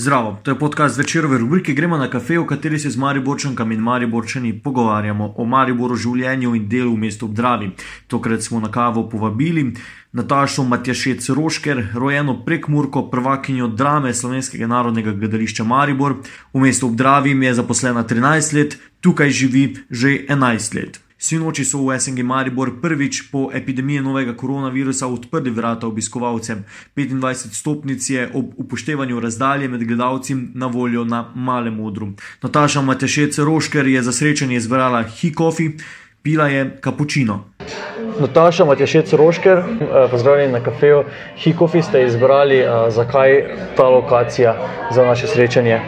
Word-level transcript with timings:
Zdravo, 0.00 0.38
to 0.42 0.50
je 0.50 0.58
podcast 0.58 0.98
večerove 0.98 1.38
rubrike 1.38 1.72
Gremo 1.72 1.96
na 1.96 2.10
kafe, 2.10 2.38
v 2.38 2.46
kateri 2.46 2.78
se 2.78 2.90
z 2.90 2.96
Mariborčankami 2.96 3.74
in 3.74 3.80
Mariborčani 3.80 4.52
pogovarjamo 4.62 5.34
o 5.36 5.44
Mariboru, 5.44 5.96
življenju 5.96 6.54
in 6.54 6.68
delu 6.68 6.92
v 6.92 6.98
mestu 6.98 7.26
Obdravi. 7.26 7.72
Tokrat 8.06 8.42
smo 8.42 8.60
na 8.60 8.70
kavo 8.70 9.08
povabili 9.10 9.72
Natašo 10.12 10.62
Matjašec 10.64 11.28
Rošker, 11.28 11.82
rojeno 11.94 12.36
prek 12.44 12.68
Murko, 12.68 13.08
prvakinjo 13.10 13.68
drame 13.68 14.14
Slovenskega 14.14 14.70
narodnega 14.70 15.16
gledališča 15.18 15.64
Maribor. 15.64 16.14
V 16.54 16.62
mestu 16.62 16.86
Obdravi 16.86 17.34
je 17.34 17.54
zaposlena 17.54 18.06
13 18.06 18.54
let, 18.54 18.78
tukaj 19.00 19.30
živi 19.30 19.66
že 19.90 20.14
11 20.30 20.74
let. 20.78 21.07
Sinoči 21.18 21.64
so 21.66 21.82
v 21.82 21.98
SNG 21.98 22.22
Maribor 22.22 22.78
prvič 22.78 23.26
po 23.32 23.50
epidemiji 23.50 24.00
novega 24.06 24.36
koronavirusa 24.38 25.08
odprli 25.10 25.50
vrata 25.50 25.90
obiskovalcem. 25.90 26.62
25 26.96 27.58
stopnic 27.58 28.10
je 28.10 28.28
ob 28.34 28.54
upoštevanju 28.56 29.20
razdalje 29.20 29.68
med 29.68 29.82
gledalci 29.84 30.36
na 30.54 30.66
voljo 30.66 31.04
na 31.04 31.24
malem 31.34 31.80
odru. 31.80 32.12
Nataša 32.42 32.82
Matešec 32.82 33.38
Rošker 33.38 33.86
je 33.86 34.02
za 34.02 34.12
srečanje 34.12 34.56
izbrala 34.56 35.02
hikofi, 35.02 35.70
pila 36.22 36.46
je 36.48 36.78
kapučino. 36.80 37.44
Nataša 38.20 38.64
Matešec 38.64 39.12
Rošker, 39.12 39.58
eh, 39.58 40.08
pozdravljeni 40.10 40.52
na 40.52 40.60
kafeju. 40.62 41.04
Hikofi 41.36 41.82
ste 41.82 42.04
izbrali, 42.06 42.58
eh, 42.58 42.90
zakaj 42.90 43.42
ta 43.76 43.88
lokacija 43.88 44.54
za 44.94 45.02
naše 45.02 45.26
srečanje? 45.26 45.80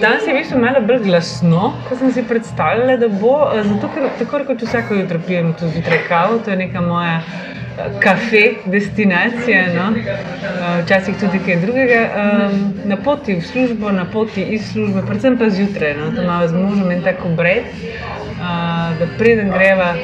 Danes 0.00 0.26
je 0.26 0.32
v 0.32 0.38
bistvu 0.38 0.58
malo 0.58 0.80
bolj 0.82 1.04
glasno, 1.04 1.70
kot 1.88 2.00
sem 2.00 2.10
si 2.12 2.22
predstavljala, 2.26 2.96
da 2.98 3.08
bo. 3.08 3.34
eh, 3.54 3.62
Zato, 3.62 3.90
ker 3.94 4.08
tako 4.18 4.40
kot 4.48 4.62
vsako 4.62 4.94
jutro 4.94 5.20
pijem 5.26 5.52
to 5.60 5.68
zjutraj 5.68 6.00
kavo, 6.08 6.38
to 6.44 6.50
je 6.50 6.56
neka 6.56 6.80
moja 6.80 7.20
eh, 7.20 7.92
kafe 8.02 8.42
destinacija, 8.64 9.60
no? 9.76 9.92
Eh, 9.96 10.82
včasih 10.82 11.14
tudi 11.20 11.38
kaj 11.46 11.60
drugega. 11.62 12.00
Um, 12.22 12.72
na 12.84 12.96
poti 12.96 13.36
v 13.38 13.44
službo, 13.46 13.92
na 13.92 14.04
poti 14.04 14.42
iz 14.42 14.72
službe, 14.72 15.04
predvsem 15.06 15.38
pa 15.38 15.50
zjutraj, 15.50 15.94
no? 15.94 16.10
to 16.16 16.22
imamo 16.22 16.48
z 16.48 16.52
možem 16.52 16.90
in 16.90 17.02
tako 17.02 17.28
bred, 17.28 17.64
uh, 17.70 18.98
da 18.98 19.06
preden 19.18 19.50
greva. 19.50 19.94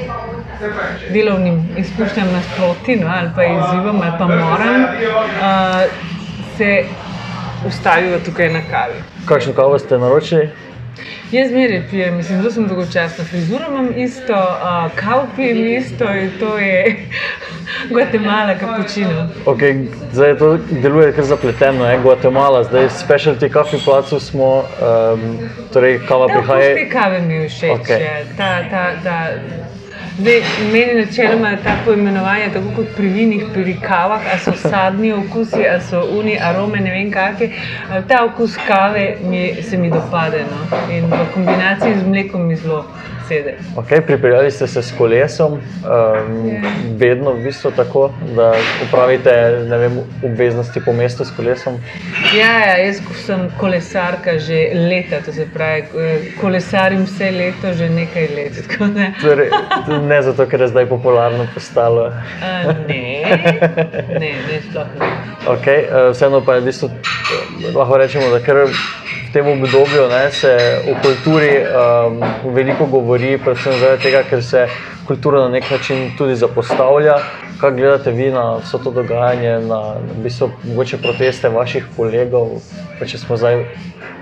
Delovnim 1.13 1.59
izkušnjam 1.77 2.31
nasproti, 2.33 2.95
no, 2.97 3.11
ali 3.13 3.29
pa 3.37 3.45
izzivom, 3.45 4.01
ali 4.03 4.13
pa 4.19 4.27
moram, 4.27 4.85
uh, 4.85 5.83
se 6.57 6.85
ustavijo 7.67 8.21
tukaj 8.25 8.53
na 8.53 8.61
kavi. 8.71 9.03
Kakšno 9.27 9.53
kavo 9.53 9.79
ste 9.79 9.99
naročili? 9.99 10.51
Jaz 11.33 11.51
zmeraj 11.51 11.83
pijem, 11.91 12.17
mislim, 12.17 12.39
zelo 12.39 12.51
sem 12.51 12.67
dolgočasna. 12.69 13.25
Frizuro 13.25 13.65
imam 13.69 13.89
isto, 13.97 14.33
uh, 14.33 14.91
kav 14.97 15.27
pijem 15.37 15.67
isto 15.67 16.05
in 16.15 16.31
to 16.41 16.59
je 16.59 16.97
Guatemala, 17.93 18.55
kapučino. 18.61 19.29
Okay, 19.47 19.87
zdaj 20.13 20.39
to 20.39 20.59
deluje 20.71 21.13
kar 21.13 21.25
zapleteno, 21.25 21.91
je 21.91 21.99
Guatemala, 21.99 22.65
zdaj 22.65 22.89
specialty 22.89 23.53
coffee 23.53 23.81
placu 23.85 24.21
smo, 24.21 24.59
um, 24.59 25.39
torej 25.73 25.99
kava 26.09 26.29
prihaja. 26.29 26.75
te 26.75 26.89
kave 26.91 27.21
mi 27.21 27.49
všeč. 27.49 27.71
Okay. 27.71 28.01
Ta, 28.37 28.63
ta, 28.71 28.93
ta, 29.05 29.27
Zdaj, 30.19 30.43
meni 30.73 30.95
načeloma 30.95 31.57
ta 31.65 31.75
poimenovanje 31.85 32.47
tako 32.53 32.71
kot 32.77 32.87
pri 32.97 33.09
vinih, 33.09 33.43
pri 33.55 33.75
kavah, 33.83 34.23
a 34.35 34.39
so 34.39 34.53
sadni 34.57 35.11
okusi, 35.13 35.67
a 35.69 35.81
so 35.81 36.01
uni 36.19 36.39
arome, 36.41 36.81
ne 36.81 36.91
vem 36.91 37.11
kakšne. 37.13 37.51
Ta 38.09 38.23
okus 38.25 38.57
kave 38.67 39.19
mi, 39.29 39.63
se 39.63 39.77
mi 39.77 39.91
dopade 39.91 40.41
no? 40.49 40.79
in 40.89 41.05
v 41.13 41.27
kombinaciji 41.35 41.99
z 41.99 42.09
mlekom 42.09 42.49
mi 42.49 42.57
zelo 42.57 42.87
sede. 43.29 43.55
Okay, 43.77 44.01
pripeljali 44.01 44.51
ste 44.51 44.67
se 44.67 44.83
s 44.83 44.93
kolesom, 44.99 45.53
um, 45.53 45.61
Ja. 46.47 46.61
vedno 46.99 47.33
v 47.33 47.43
bistvu 47.45 47.71
tako, 47.71 48.11
da 48.37 48.55
upravite 48.89 49.31
ne 49.69 49.79
vem, 49.79 49.99
obveznosti 50.25 50.81
po 50.85 50.93
mestu 50.93 51.25
s 51.25 51.31
kolesom. 51.31 51.79
Ja, 52.37 52.59
ja, 52.59 52.77
jaz 52.77 53.01
sem 53.27 53.51
kolesarka 53.61 54.39
že 54.39 54.71
leta, 54.75 55.21
to 55.21 55.33
se 55.33 55.47
pravi, 55.55 55.83
kolesarim 56.41 57.05
vse 57.05 57.31
leto, 57.31 57.73
že 57.75 57.89
nekaj 57.89 58.29
let. 58.37 58.53
da, 58.97 59.11
Torej, 59.23 59.51
ne 60.09 60.23
zato, 60.23 60.47
ker 60.47 60.61
je 60.61 60.69
zdaj 60.69 60.87
popularno 60.87 61.47
postalo. 61.55 62.13
a, 62.43 62.63
Ne, 62.89 63.23
ne, 64.21 64.31
ne, 64.49 64.61
sploh 64.71 64.87
ne. 65.01 65.07
Okay, 65.47 65.85
uh, 65.85 66.13
vseeno 66.13 66.41
pa 66.41 66.55
je 66.55 66.61
v 66.61 66.65
bistvu, 66.65 66.89
eh, 66.89 67.75
lahko 67.75 67.97
rečemo, 67.97 68.29
da 68.31 68.41
kar 68.41 68.57
tem 69.37 69.49
obdobju 69.49 70.09
ne, 70.09 70.33
se 70.33 70.81
o 70.91 70.95
kulturi 71.03 71.51
um, 71.61 72.23
veliko 72.55 72.87
govori, 72.87 73.35
predvsem 73.39 73.75
zaradi 73.81 74.03
tega, 74.03 74.23
ker 74.31 74.41
se 74.43 74.63
kultura 75.07 75.43
na 75.45 75.49
nek 75.49 75.69
način 75.71 76.09
tudi 76.19 76.37
zapostavlja. 76.41 77.19
Kaj 77.61 77.73
gledate 77.77 78.13
vi 78.17 78.31
na 78.33 78.57
vse 78.57 78.81
to 78.85 78.91
dogajanje, 78.91 79.59
na 79.69 79.81
v 80.01 80.25
bistvu, 80.25 80.51
mogoče 80.65 81.03
proteste 81.05 81.49
vaših 81.53 81.85
kolegov, 81.97 82.63
pa 82.99 83.09
če 83.09 83.21
smo 83.21 83.37
zdaj 83.37 83.65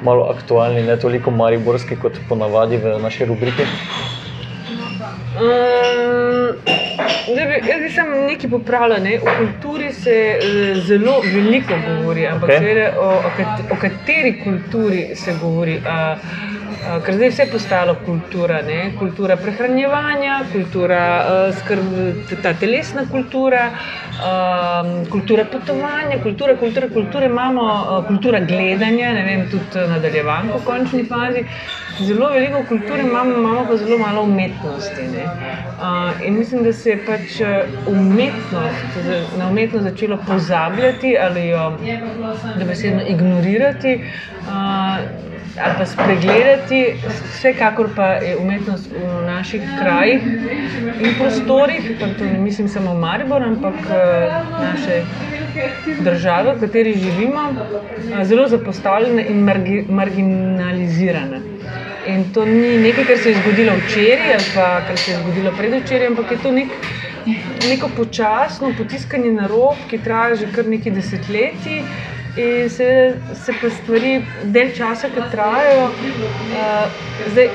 malo 0.03 0.27
aktualni, 0.35 0.83
ne 0.83 0.99
toliko 0.99 1.31
mariborski 1.31 1.99
kot 2.03 2.19
ponavadi 2.29 2.83
v 2.83 2.99
naši 3.03 3.31
rubriki? 3.31 3.67
Um, 5.39 6.74
zdaj 7.33 7.47
bi, 7.47 7.71
jaz 7.71 7.81
bi 7.83 7.91
samo 7.91 8.17
nekaj 8.27 8.51
popravila. 8.51 8.99
Ne? 8.99 9.19
O 9.23 9.37
kulturi 9.39 9.93
se 9.93 10.11
eh, 10.11 10.75
zelo 10.75 11.21
veliko 11.35 11.75
govori, 11.89 12.27
ampak 12.27 12.51
okay. 12.51 12.89
o, 12.99 13.11
o, 13.11 13.31
kat, 13.37 13.61
o 13.71 13.77
kateri 13.81 14.41
kulturi 14.45 15.09
se 15.15 15.35
govori. 15.43 15.81
A, 15.87 16.17
ker 17.05 17.15
zdaj 17.15 17.27
je 17.27 17.31
vse 17.31 17.47
postalo 17.53 17.95
kultura, 18.07 18.63
ne? 18.63 18.93
kultura 18.99 19.37
prehranjevanja, 19.37 20.41
kultura 20.53 21.01
uh, 21.21 21.57
skrb, 21.57 21.95
ta 22.43 22.53
telesna 22.61 23.07
kultura, 23.11 23.71
um, 24.21 24.91
kultura 25.11 25.45
potovanja, 25.53 26.21
kultura, 26.23 26.57
kultura, 26.61 26.89
kultura, 26.89 27.27
imamo 27.27 27.63
uh, 27.63 28.05
kultura 28.07 28.41
gledanja, 28.41 29.13
ne 29.13 29.25
vem, 29.25 29.49
tudi 29.51 29.89
nadaljevanko 29.95 30.61
v 30.61 30.65
končni 30.69 31.07
fazi. 31.09 31.47
Zelo 31.95 32.29
veliko 32.29 32.65
kulture 32.69 33.03
imamo, 33.03 33.37
imamo 33.39 33.67
pa 33.69 33.77
zelo 33.77 33.99
malo 33.99 34.23
umetnosti. 34.23 35.03
ne. 35.13 35.25
Uh, 35.25 36.27
in 36.27 36.39
mislim, 36.39 36.65
da 36.65 36.73
se 36.73 36.91
je 36.91 37.05
pač 37.07 37.41
eh, 37.41 37.65
umetnost, 37.87 38.99
na 39.39 39.49
umetnost 39.49 39.85
začelo 39.85 40.19
pozabljati 40.27 41.17
ali 41.19 41.49
jo 41.49 41.79
dobesedno 42.59 43.03
ignorirati. 43.09 44.01
Uh, 44.41 45.34
Ali 45.63 45.75
pa 45.79 45.87
spregledati, 45.87 46.95
vsekakor 47.31 47.89
pa 47.97 48.07
je 48.19 48.37
umetnost 48.37 48.91
v 48.91 49.27
naših 49.27 49.63
krajih 49.79 50.23
in 51.01 51.15
prostorih, 51.19 51.93
pa 52.01 52.09
to 52.19 52.25
ne 52.25 52.39
mislim 52.39 52.69
samo 52.69 52.95
Maribor, 52.95 53.43
ampak 53.43 53.75
eh, 53.91 54.33
naše 54.51 55.03
države, 56.01 56.55
v 56.55 56.61
kateri 56.61 56.95
živimo, 56.99 57.45
eh, 57.55 58.25
zelo 58.25 58.49
zapostavljena 58.49 59.23
in 59.23 59.45
margi, 59.47 59.85
marginalizirana. 59.89 61.39
In 62.07 62.25
to 62.35 62.45
ni 62.45 62.79
nekaj, 62.79 63.05
kar 63.05 63.19
se 63.19 63.31
je 63.31 63.37
zgodilo 63.43 63.77
včeraj 63.85 64.35
ali 64.35 64.51
pa 64.55 64.81
kar 64.89 64.99
se 64.99 65.11
je 65.11 65.21
zgodilo 65.23 65.53
predvčeraj, 65.59 66.07
ampak 66.07 66.31
je 66.31 66.39
to 66.43 66.51
nek, 66.51 66.75
neko 67.69 67.89
počasno 67.97 68.73
potiskanje 68.79 69.33
na 69.33 69.47
rob, 69.47 69.87
ki 69.91 70.03
traja 70.05 70.35
že 70.35 70.51
kar 70.57 70.67
nekaj 70.67 70.93
desetletij. 70.99 71.81
In 72.37 72.69
se, 72.69 73.15
se 73.35 73.53
pa 73.61 73.69
stvari 73.71 74.15
del 74.51 74.73
časa, 74.75 75.07
ki 75.15 75.23
trajajo, 75.31 75.85
uh, 75.87 76.97
zdaj, 77.31 77.51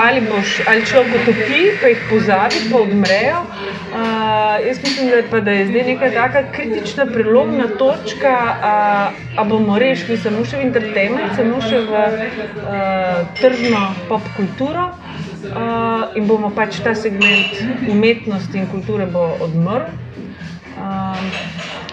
ali, 0.00 0.22
boš, 0.24 0.54
ali 0.64 0.86
človek 0.88 1.18
utopi, 1.18 1.58
pa 1.82 1.90
jih 1.92 2.06
pozabi, 2.08 2.62
pa 2.70 2.80
odmrejo. 2.86 3.42
Uh, 3.42 4.64
jaz 4.64 4.80
mislim, 4.84 5.10
da, 5.12 5.20
pa, 5.30 5.42
da 5.44 5.58
je 5.58 5.66
zdaj 5.68 5.84
neka 5.90 6.10
taka 6.14 6.42
kritična 6.52 7.06
prelomna 7.06 7.68
točka, 7.68 8.32
uh, 8.32 9.38
a 9.40 9.44
bomo 9.44 9.76
rešili 9.78 10.16
samo 10.16 10.40
še 10.44 10.56
v 10.56 10.70
entertainment, 10.70 11.36
samo 11.36 11.60
še 11.60 11.84
v 11.84 12.00
uh, 12.00 13.22
tržno 13.36 13.84
pop 14.08 14.24
kulturo. 14.40 14.88
Uh, 15.52 16.16
in 16.16 16.24
bomo 16.26 16.48
pač 16.50 16.80
ta 16.80 16.96
segment 16.96 17.60
umetnosti 17.88 18.56
in 18.56 18.66
kulture 18.72 19.04
odmrl. 19.44 19.92
Um, 20.78 21.32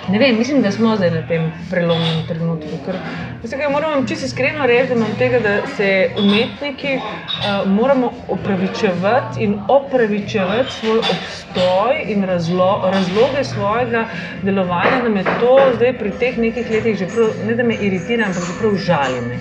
ne 0.10 0.20
vem, 0.20 0.38
mislim, 0.38 0.62
da 0.62 0.72
smo 0.72 0.96
zdaj 0.96 1.12
na 1.12 1.22
tem 1.28 1.52
prelomnem 1.70 2.26
trenutku. 2.28 2.80
Ker, 2.86 2.98
veste, 3.42 3.58
kaj, 3.58 3.70
moram 3.70 3.92
vam 3.92 4.08
čisto 4.08 4.26
iskreno 4.26 4.66
reči, 4.66 4.98
tega, 5.18 5.40
da 5.40 5.56
se 5.78 6.10
umetniki 6.20 6.98
uh, 6.98 7.72
moramo 7.72 8.12
opravičevati 8.28 9.44
in 9.44 9.60
opravičevati 9.68 10.72
svoj 10.72 11.00
obstoj 11.00 12.04
in 12.08 12.24
razlo, 12.24 12.90
razloge 12.94 13.44
svojega 13.44 14.08
delovanja, 14.44 15.02
da 15.04 15.10
me 15.10 15.24
to 15.24 15.58
zdaj 15.76 15.98
pri 15.98 16.12
teh 16.20 16.38
nekih 16.38 16.72
letih 16.72 16.98
že 16.98 17.08
prav, 17.08 17.28
ne 17.48 17.56
da 17.56 17.64
me 17.64 17.76
iritira, 17.76 18.26
ampak 18.26 18.44
že 18.44 18.60
prav 18.60 18.76
žali. 18.76 19.22
me. 19.22 19.40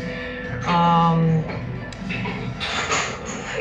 Um, 0.65 1.45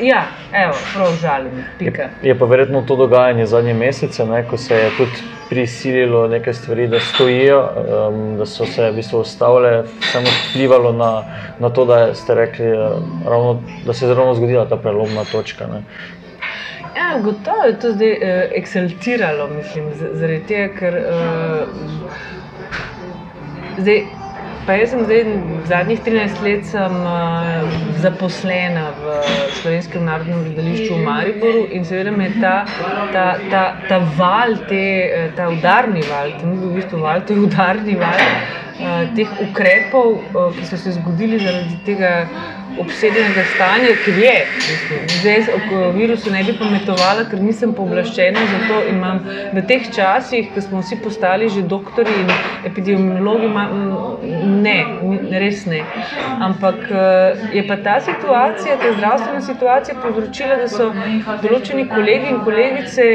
ja, 0.02 0.28
evo, 0.54 0.74
prav 0.94 1.16
žali 1.22 1.50
me, 1.52 1.64
pika. 1.80 2.10
Je 2.24 2.40
pa 2.40 2.46
verjetno 2.46 2.82
to 2.82 2.96
dogajanje 2.96 3.46
zadnje 3.46 3.74
mesece, 3.74 4.26
ne, 4.26 4.44
ko 4.48 4.58
se 4.58 4.76
je 4.76 4.90
tudi 4.98 5.24
prisililo 5.50 6.28
neke 6.28 6.54
stvari, 6.54 6.88
da 6.88 7.00
stojijo, 7.00 7.60
um, 7.60 8.38
da 8.38 8.46
so 8.46 8.66
se 8.66 8.92
v 8.92 8.96
bistvu 8.96 9.20
ustavile, 9.20 9.84
samo 10.12 10.28
vplivalo 10.50 10.94
na, 10.94 11.24
na 11.60 11.70
to, 11.70 11.86
da 11.86 12.16
ste 12.16 12.36
rekli, 12.36 12.66
eh, 12.66 12.90
ravno, 13.26 13.62
da 13.86 13.94
se 13.94 14.08
je 14.08 14.14
ravno 14.16 14.34
zgodila 14.34 14.66
ta 14.66 14.78
prelomna 14.78 15.24
točka. 15.32 15.68
Ne. 15.68 15.84
Ja, 16.98 17.20
gotovo 17.22 17.64
je 17.68 17.80
to 17.80 17.92
zdaj 17.92 18.12
uh, 18.12 18.18
eksaltiralo, 18.52 19.48
mislim, 19.48 19.92
zaradi 20.14 20.44
tega, 20.48 20.74
ker 20.80 20.98
uh, 20.98 22.24
Zdaj, 23.78 24.04
pa 24.66 24.76
jaz 24.80 24.94
sem 24.94 25.04
zdaj 25.04 25.24
zadnjih 25.68 26.00
13 26.06 26.42
let 26.44 26.66
sem, 26.66 26.96
uh, 27.04 27.68
zaposlena 28.04 28.86
v 29.00 29.16
Slovenskem 29.60 30.06
narodnem 30.08 30.44
gledališču 30.46 30.96
v 30.96 31.04
Mariboru 31.04 31.64
in 31.72 31.86
seveda 31.88 32.12
me 32.16 32.30
ta, 32.40 32.56
ta, 33.12 33.26
ta, 33.52 33.64
ta 33.90 34.00
val, 34.18 34.56
te, 34.70 34.84
ta 35.38 35.50
udarni 35.52 36.04
val, 36.08 36.32
to 36.40 36.48
ni 36.48 36.60
bil 36.62 36.72
v 36.72 36.80
bistvu 36.80 37.04
val, 37.04 37.24
to 37.28 37.36
je 37.36 37.46
udarni 37.48 37.98
val 38.00 38.24
uh, 38.24 39.04
teh 39.18 39.36
ukrepov, 39.48 40.20
uh, 40.32 40.50
ki 40.56 40.68
so 40.72 40.80
se 40.80 40.96
zgodili 41.00 41.44
zaradi 41.44 41.80
tega 41.88 42.14
obsedenega 42.80 43.44
stanja, 43.56 43.94
ki 44.06 44.12
je. 44.22 44.36
Zdaj 45.20 45.44
o 45.74 45.92
virusu 45.92 46.32
ne 46.32 46.44
bi 46.44 46.56
pametovala, 46.58 47.26
ker 47.32 47.42
nisem 47.42 47.74
pooblaščena 47.78 48.46
za 48.52 48.62
to 48.68 48.80
imam 48.90 49.22
v 49.54 49.64
teh 49.70 49.90
časih, 49.96 50.50
ko 50.54 50.64
smo 50.66 50.82
vsi 50.82 51.00
postali 51.04 51.50
že 51.50 51.62
doktori 51.62 52.14
in 52.24 52.32
epidemiologi, 52.70 53.50
ne, 54.66 54.78
res 55.44 55.66
ne. 55.70 55.84
Ampak 56.48 56.88
je 57.54 57.66
pa 57.68 57.78
ta 57.86 58.00
situacija, 58.00 58.80
ta 58.82 58.94
zdravstvena 58.98 59.42
situacija 59.42 60.00
povzročila, 60.02 60.60
da 60.64 60.68
so 60.72 60.92
določeni 61.44 61.88
kolegi 61.92 62.34
in 62.34 62.42
kolegice 62.48 63.10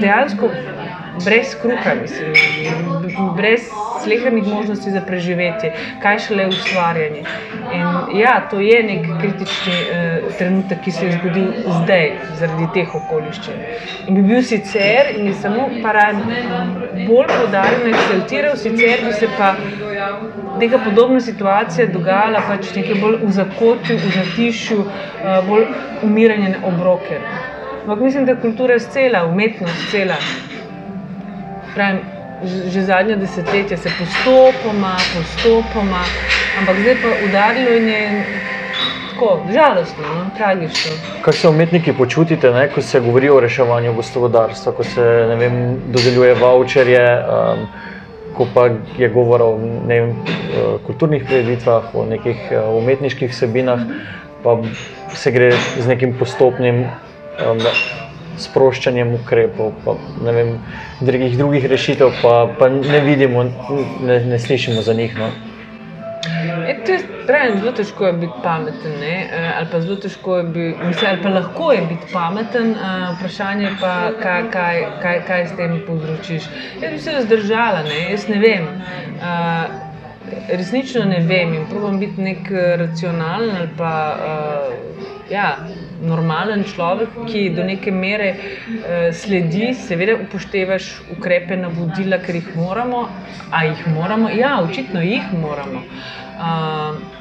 dejansko 0.00 0.52
brez 1.24 1.54
kruha, 1.62 1.94
mislim, 2.02 2.32
brez 3.36 3.60
slehernih 4.04 4.46
možnosti 4.46 4.90
za 4.90 5.00
preživetje, 5.00 5.72
kaj 6.02 6.18
šele 6.18 6.48
ustvarjanje. 6.48 7.22
In 7.72 8.18
ja, 8.20 8.48
to 8.50 8.60
je 8.60 8.82
nek 8.82 9.06
kritični 9.20 9.72
uh, 9.72 10.36
trenutek, 10.38 10.80
ki 10.84 10.90
se 10.90 11.06
je 11.06 11.12
zgodil 11.12 11.48
zdaj, 11.82 12.10
zaradi 12.38 12.68
teh 12.74 12.94
okoliščin. 12.94 13.64
In 14.06 14.14
bi 14.14 14.22
bil 14.22 14.42
sicer, 14.42 15.12
in 15.16 15.26
bi 15.26 15.34
samo 15.34 15.68
paran, 15.82 16.22
bolj 17.08 17.32
podarjen, 17.32 17.88
eksaltiral, 17.94 18.56
sicer 18.56 19.04
bi 19.06 19.12
se 19.12 19.28
pa 19.38 19.54
neka 20.60 20.78
podobna 20.84 21.20
situacija 21.20 21.88
dogajala 21.92 22.42
pač 22.48 22.72
nekaj 22.76 23.00
bolj 23.02 23.20
v 23.24 23.34
zakotju, 23.40 23.98
v 24.04 24.14
zatišju, 24.20 24.80
uh, 24.80 25.38
bolj 25.48 25.68
umiranje 26.02 26.56
obroke. 26.64 27.20
Ampak 27.86 28.00
mislim, 28.00 28.24
da 28.26 28.40
kultura 28.40 28.74
je 28.74 28.80
cela, 28.90 29.26
umetnost 29.26 29.90
cela 29.90 30.16
pravim, 31.76 32.00
že 32.72 32.82
zadnja 32.82 33.16
desetletja 33.16 33.76
se 33.76 33.90
postopoma, 33.98 34.96
postopoma, 35.14 36.04
ampak 36.58 36.76
zdaj 36.80 36.96
pa 37.02 37.08
udarilo 37.28 37.76
in 37.76 37.88
je 37.88 38.02
tako 39.12 39.40
žalostno, 39.52 40.04
no? 40.14 40.30
tragično. 40.36 40.92
Kaj 41.24 41.32
se 41.32 41.48
umetniki 41.48 41.92
počutite, 41.92 42.50
ne, 42.52 42.68
ko 42.68 42.82
se 42.82 43.00
govori 43.00 43.30
o 43.30 43.40
reševanju 43.40 43.94
gospodarstva, 43.94 44.72
ko 44.72 44.84
se 44.84 45.04
vem, 45.40 45.76
dodeljuje 45.92 46.34
voucherje? 46.34 47.04
Um, 47.20 47.68
Ko 48.36 48.44
pa 48.54 48.66
je 48.98 49.08
govor 49.08 49.42
o 49.42 49.46
vem, 49.88 50.10
kulturnih 50.84 51.22
prireditvah, 51.24 51.94
o 51.96 52.02
nekih 52.04 52.50
umetniških 52.52 53.30
vsebinah, 53.32 53.86
pa 54.44 54.58
se 55.14 55.32
gre 55.32 55.48
z 55.56 55.86
nekim 55.88 56.12
postopnim 56.18 56.82
um, 56.84 57.64
sproščanjem 58.38 59.14
ukrepov, 59.20 59.72
pa 59.84 59.96
vem, 60.20 60.56
drugih, 61.00 61.36
drugih 61.38 61.66
rešitev, 61.70 62.14
pa, 62.22 62.38
pa 62.58 62.68
ne 62.68 63.00
vidimo, 63.04 63.44
ne, 64.04 64.20
ne 64.24 64.38
slišimo 64.38 64.82
za 64.82 64.94
njih. 64.94 65.18
No. 65.18 65.30
E, 66.68 66.74
to 66.84 66.92
je 66.92 66.98
pravim, 67.26 67.58
zelo 67.58 67.72
težko 67.72 68.06
je 68.06 68.12
biti 68.12 68.32
pameten, 68.42 68.92
ne? 69.00 69.16
E, 69.32 69.52
ali 69.58 69.66
pa 69.72 69.80
zelo 69.80 69.96
težko 69.96 70.36
je 70.36 70.44
biti, 70.44 70.84
mislim, 70.84 71.10
ali 71.10 71.22
pa 71.22 71.28
lahko 71.28 71.72
je 71.72 71.82
biti 71.88 72.12
pameten, 72.12 72.70
uh, 72.70 73.16
vprašanje 73.16 73.70
pa, 73.80 73.94
kaj, 74.22 74.42
kaj, 74.50 74.84
kaj, 75.02 75.20
kaj 75.26 75.46
s 75.46 75.56
tem 75.56 75.80
povzročiš. 75.86 76.48
Jaz 76.82 76.92
bi 76.92 76.98
se 76.98 77.18
zdržala, 77.22 77.82
ne? 77.82 78.00
jaz 78.10 78.28
ne 78.28 78.38
vem. 78.38 78.68
Uh, 79.16 79.86
resnično 80.48 81.04
ne 81.04 81.20
vem 81.22 81.54
in 81.54 81.66
probujem 81.70 81.98
biti 82.00 82.22
nek 82.22 82.48
racionalen 82.76 83.50
ali 83.56 83.68
pa 83.78 83.92
uh, 84.18 84.96
ja, 85.30 85.56
normalen 86.02 86.64
človek, 86.64 87.08
ki 87.28 87.50
do 87.56 87.64
neke 87.64 87.90
mere 87.90 88.30
uh, 88.34 89.14
sledi, 89.14 89.72
seveda 89.74 90.16
upoštevaš 90.26 90.90
ukrepe, 91.16 91.56
navodila, 91.56 92.18
ker 92.22 92.40
jih 92.40 92.54
moramo. 92.56 93.06
A 93.50 93.64
jih 93.64 93.86
moramo? 93.94 94.30
Ja, 94.30 94.58
očitno 94.62 95.02
jih 95.02 95.32
moramo. 95.40 95.82
Uh, 96.36 97.16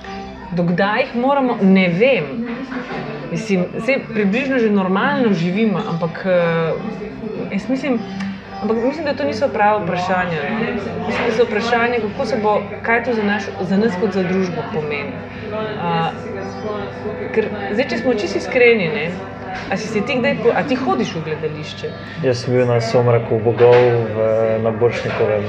Dokdaj 0.55 1.01
jih 1.01 1.15
moramo, 1.15 1.57
ne 1.61 1.87
vem. 1.89 2.47
Mislim, 3.31 3.65
vse 3.77 3.97
približno 4.13 4.59
že 4.59 4.69
normalno 4.69 5.33
živimo, 5.33 5.81
ampak 5.89 6.21
uh, 6.25 7.51
jaz 7.51 7.69
mislim, 7.69 7.99
ampak 8.61 8.77
mislim, 8.83 9.05
da 9.05 9.13
to 9.13 9.23
niso 9.23 9.47
prava 9.47 9.83
vprašanja. 9.83 10.41
Mislim, 11.05 11.25
da 11.27 11.33
so 11.37 11.43
vprašanja, 11.43 11.99
kako 12.01 12.25
se 12.25 12.37
bo, 12.43 12.61
kaj 12.85 13.03
to 13.03 13.13
za, 13.13 13.23
naš, 13.23 13.43
za 13.61 13.77
nas 13.77 13.93
kot 14.01 14.13
za 14.13 14.23
družbo 14.23 14.63
pomeni. 14.73 15.11
Uh, 15.51 16.34
Ker 17.35 17.47
zdaj, 17.73 17.87
če 17.89 17.97
smo 18.01 18.13
čisto 18.13 18.39
iskreni, 18.39 18.87
ne, 18.93 19.05
a, 19.71 19.77
si 19.77 20.01
ti 20.01 20.17
kdaj, 20.19 20.37
a 20.55 20.63
ti 20.67 20.77
hodiš 20.79 21.15
v 21.15 21.23
gledališče? 21.29 21.91
Jaz 22.23 22.43
sem 22.43 22.55
bil 22.55 22.67
na 22.69 22.79
Somraku 22.81 23.39
bogov 23.43 23.75
v, 24.15 24.29
na 24.63 24.71
Boršnikovem. 24.71 25.47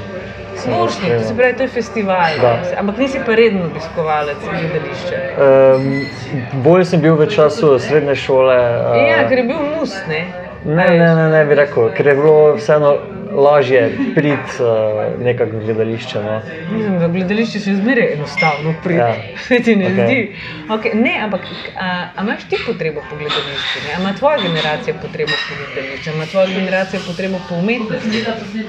Boršnik, 0.67 1.19
se 1.23 1.35
pravi, 1.37 1.53
to 1.57 1.63
je 1.63 1.69
festival, 1.69 2.39
ampak 2.79 2.97
nisi 2.97 3.19
pa 3.25 3.35
redno 3.37 3.67
obiskovalec 3.69 4.41
gledališča. 4.41 5.19
Um, 5.37 6.63
bolj 6.65 6.87
sem 6.91 7.01
bil 7.01 7.15
v 7.19 7.29
času 7.31 7.77
srednje 7.79 8.17
šole. 8.25 8.57
Uh, 8.57 8.97
ja, 9.05 9.21
ker 9.29 9.43
je 9.43 9.47
bil 9.51 9.61
mus, 9.77 9.93
ne? 10.09 10.25
Ne, 10.65 10.87
ne, 10.89 11.11
ne, 11.15 11.29
ne 11.31 11.45
bi 11.45 11.55
rekel, 11.55 11.91
ker 11.95 12.09
je 12.09 12.15
bilo 12.17 12.55
vseeno 12.57 12.97
lažje 13.37 13.97
priti 14.15 14.51
uh, 14.59 15.23
nekako 15.23 15.57
v 15.57 15.65
gledališče. 15.65 16.19
No. 16.23 16.41
Mislim, 16.71 16.97
v 16.97 17.07
gledališče 17.11 17.59
se 17.59 17.75
zmeraj 17.75 18.13
enostavno 18.13 18.73
priti. 18.83 18.99
Ja. 18.99 19.15
Se 19.47 19.59
ti 19.59 19.75
ne 19.75 19.85
okay. 19.85 20.05
zdi? 20.05 20.35
Okay. 20.69 20.95
Ne, 20.95 21.19
ampak 21.23 21.41
a, 21.79 22.07
a 22.15 22.23
imaš 22.23 22.43
ti 22.49 22.57
potrebo 22.65 23.01
po 23.09 23.15
gledališču? 23.15 23.77
Ne? 23.87 23.93
A 23.95 23.99
ima 24.01 24.13
tvoja 24.13 24.37
generacija 24.41 24.95
potrebo 25.01 25.31
po 25.31 25.53
gledališču? 25.59 26.09
A 26.09 26.13
ima 26.13 26.25
tvoja 26.25 26.47
generacija 26.47 27.01
potrebo 27.07 27.37
po 27.49 27.55
umetnosti? 27.55 28.23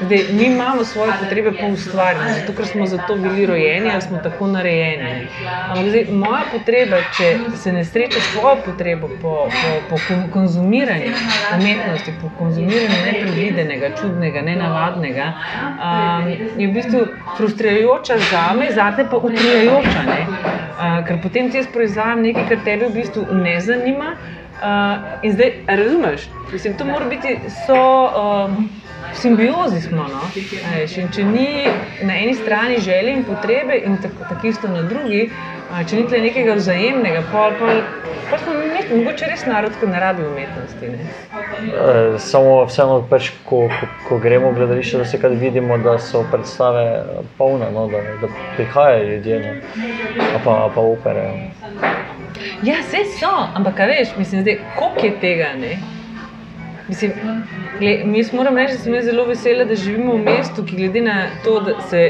Zdaj, 0.05 0.19
mi 0.31 0.45
imamo 0.45 0.85
svoje 0.85 1.13
potrebe 1.23 1.53
po 1.61 1.67
ustvarjanju, 1.67 2.35
zato 2.41 2.53
ker 2.53 2.67
smo 2.67 2.87
za 2.87 2.99
to 3.07 3.17
bili 3.17 3.47
rojeni 3.47 3.91
ali 3.93 4.03
smo 4.03 4.19
tako 4.19 4.47
narejeni. 4.47 5.27
Ampak 5.69 5.89
zdaj, 5.89 6.05
moja 6.11 6.43
potreba, 6.53 6.97
če 7.17 7.37
se 7.57 7.73
ne 7.73 7.85
sreča 7.85 8.21
s 8.21 8.33
tvojo 8.33 8.57
potrebo 8.65 9.09
po, 9.23 9.49
po, 9.91 9.97
po 9.97 9.97
konzumiranju 10.33 11.13
umetnosti, 11.59 12.13
po 12.23 12.31
konzumiranju 12.39 12.99
nepredvidenega, 13.07 13.91
čudnega, 14.01 14.43
nenavadnega, 14.59 15.29
um, 15.35 16.27
je 16.59 16.67
v 16.67 16.73
bistvu 16.75 17.05
frustrirajoča 17.37 18.19
za 18.31 18.43
me, 18.59 18.73
zate 18.75 19.07
pa 19.11 19.17
utrijajoča. 19.17 20.03
Uh, 20.09 20.99
ker 21.07 21.23
potem 21.23 21.51
ti 21.51 21.63
jaz 21.63 21.71
proizvajam 21.73 22.23
nekaj, 22.27 22.49
kar 22.51 22.67
tebe 22.67 22.91
v 22.91 22.99
bistvu 23.01 23.27
ne 23.45 23.57
zanima. 23.61 24.17
Uh, 24.59 25.23
in 25.23 25.33
zdaj, 25.33 25.53
razumeš, 25.67 26.29
mislim, 26.53 26.75
to 26.75 26.85
mora 26.85 27.07
biti 27.07 27.39
so. 27.67 27.81
Um, 28.19 28.69
V 29.09 29.17
simbiozi 29.17 29.81
smo. 29.81 30.05
No? 30.05 30.21
Eš, 30.83 30.99
če 31.15 31.25
ni 31.25 31.47
na 32.05 32.17
eni 32.19 32.35
strani 32.37 32.77
želje 32.85 33.15
in 33.17 33.23
potrebe, 33.25 33.79
in 33.87 33.97
tako 34.03 34.27
tak 34.29 34.45
isto 34.45 34.69
na 34.69 34.83
drugi, 34.83 35.31
če 35.69 35.99
ni 35.99 36.05
tle 36.09 36.21
nekega 36.25 36.55
vzajemnega, 36.57 37.23
pa, 37.33 37.49
pa, 37.59 37.75
pa 38.31 38.39
smo 38.41 38.55
mi, 38.57 38.81
mogoče 38.91 39.29
res 39.29 39.45
narod, 39.49 39.75
ki 39.81 39.91
ne 39.91 40.01
rabi 40.01 40.25
umetnosti. 40.25 40.93
Ne? 40.95 41.09
E, 41.69 42.21
samo 42.25 42.55
vseeno, 42.71 43.03
pač, 43.11 43.31
ko, 43.49 43.67
ko, 43.69 43.91
ko 44.07 44.19
gremo 44.23 44.53
v 44.53 44.63
gledališče, 44.63 45.03
da 45.03 45.09
se 45.09 45.21
kaj 45.21 45.37
vidimo, 45.41 45.77
da 45.85 45.99
so 46.03 46.25
predstave 46.33 46.87
polne, 47.41 47.69
no? 47.75 47.85
da, 47.93 48.01
da 48.23 48.33
prihajajo 48.57 49.05
ljudje, 49.11 49.39
no? 49.45 49.85
a 50.25 50.41
pa, 50.45 50.57
pa 50.75 50.89
opere. 50.95 51.29
Ja, 52.65 52.81
vse 52.81 53.05
so, 53.19 53.35
ampak 53.55 53.85
veš, 53.93 54.17
mislim, 54.17 54.49
koliko 54.79 55.07
je 55.07 55.15
tega. 55.21 55.53
Ne? 55.61 55.77
Mislim, 56.89 57.13
gled, 57.79 58.07
mi 58.07 58.23
moram 58.33 58.57
reči, 58.57 58.73
da 58.73 58.79
sem 58.79 58.95
zelo 59.03 59.25
vesela, 59.29 59.65
da 59.65 59.75
živimo 59.77 60.15
v 60.17 60.23
mestu, 60.25 60.63
ki 60.65 60.77
glede 60.77 61.03
na 61.05 61.17
to, 61.45 61.59
da 61.61 61.75
se 61.91 62.01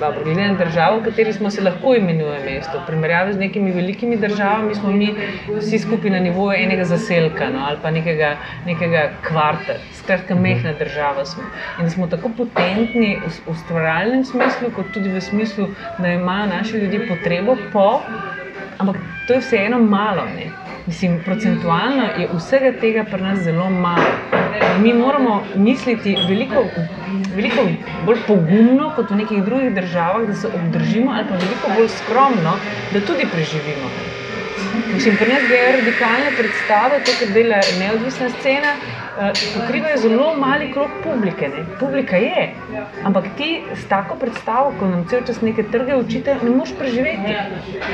dobro, 0.00 0.22
glede 0.24 0.44
na 0.52 0.54
državo, 0.54 1.00
v 1.00 1.04
kateri 1.08 1.32
smo 1.32 1.50
se 1.50 1.64
lahko 1.64 1.94
imenuje 1.98 2.38
mesto. 2.44 2.78
V 2.78 2.86
primerjavi 2.86 3.32
z 3.32 3.42
nekimi 3.42 3.72
velikimi 3.72 4.16
državami 4.22 4.74
smo 4.74 4.92
mi 4.92 5.10
vsi 5.48 5.78
skupaj 5.82 6.14
na 6.14 6.20
nivoju 6.22 6.60
enega 6.62 6.84
zaselka 6.84 7.50
no, 7.50 7.64
ali 7.66 7.82
pa 7.82 7.90
nekega, 7.90 8.36
nekega 8.66 9.08
kvarta. 9.26 9.80
Skratka, 9.98 10.34
mehna 10.34 10.76
država 10.78 11.24
smo. 11.26 11.42
In 11.78 11.84
da 11.84 11.90
smo 11.90 12.06
tako 12.06 12.30
potentni 12.38 13.16
v 13.26 13.34
ustvarjalnem 13.50 14.24
smislu, 14.24 14.70
kot 14.76 14.94
tudi 14.94 15.10
v 15.10 15.20
smislu, 15.20 15.72
da 15.98 16.14
imajo 16.14 16.46
naši 16.54 16.78
ljudje 16.78 17.06
potrebo 17.08 17.58
po, 17.72 18.00
ampak 18.78 18.96
to 19.26 19.34
je 19.34 19.40
vseeno 19.40 19.82
malo. 19.82 20.30
Ne. 20.36 20.61
Mislim, 20.86 21.20
procentualno 21.24 22.04
je 22.18 22.28
vsega 22.34 22.72
tega 22.80 23.04
pri 23.04 23.22
nas 23.22 23.38
zelo 23.38 23.70
malo. 23.70 24.06
Mi 24.80 24.92
moramo 24.92 25.42
misliti 25.54 26.16
veliko, 26.28 26.64
veliko 27.34 27.66
bolj 28.06 28.18
pogumno 28.26 28.90
kot 28.96 29.10
v 29.10 29.16
nekih 29.16 29.44
drugih 29.44 29.74
državah, 29.74 30.26
da 30.26 30.34
se 30.34 30.48
obdržimo, 30.48 31.12
ali 31.12 31.28
pa 31.28 31.34
veliko 31.34 31.70
bolj 31.76 31.88
skromno, 31.88 32.56
da 32.92 33.00
tudi 33.00 33.28
preživimo. 33.32 33.92
Mislim, 34.94 35.16
pri 35.16 35.28
nas 35.32 35.46
gre 35.48 35.60
radikalne 35.76 36.34
predstave, 36.38 36.98
to, 37.04 37.14
kar 37.20 37.30
dela 37.34 37.62
neodvisna 37.78 38.28
scena. 38.40 38.74
uh, 39.16 39.30
pokrivajo 39.54 39.96
zelo 39.98 40.34
mali 40.34 40.72
krok 40.72 40.90
publike. 41.04 41.48
Ne? 41.48 41.64
Publika 41.80 42.16
je, 42.16 42.54
ampak 43.04 43.24
ti 43.36 43.62
s 43.74 43.84
tako 43.88 44.16
predstavo, 44.16 44.74
ko 44.80 44.88
nam 44.88 45.06
cel 45.08 45.24
čas 45.26 45.40
nekaj 45.40 45.70
trge 45.70 45.96
učite, 45.96 46.36
ne 46.42 46.50
moreš 46.50 46.74
preživeti, 46.78 47.36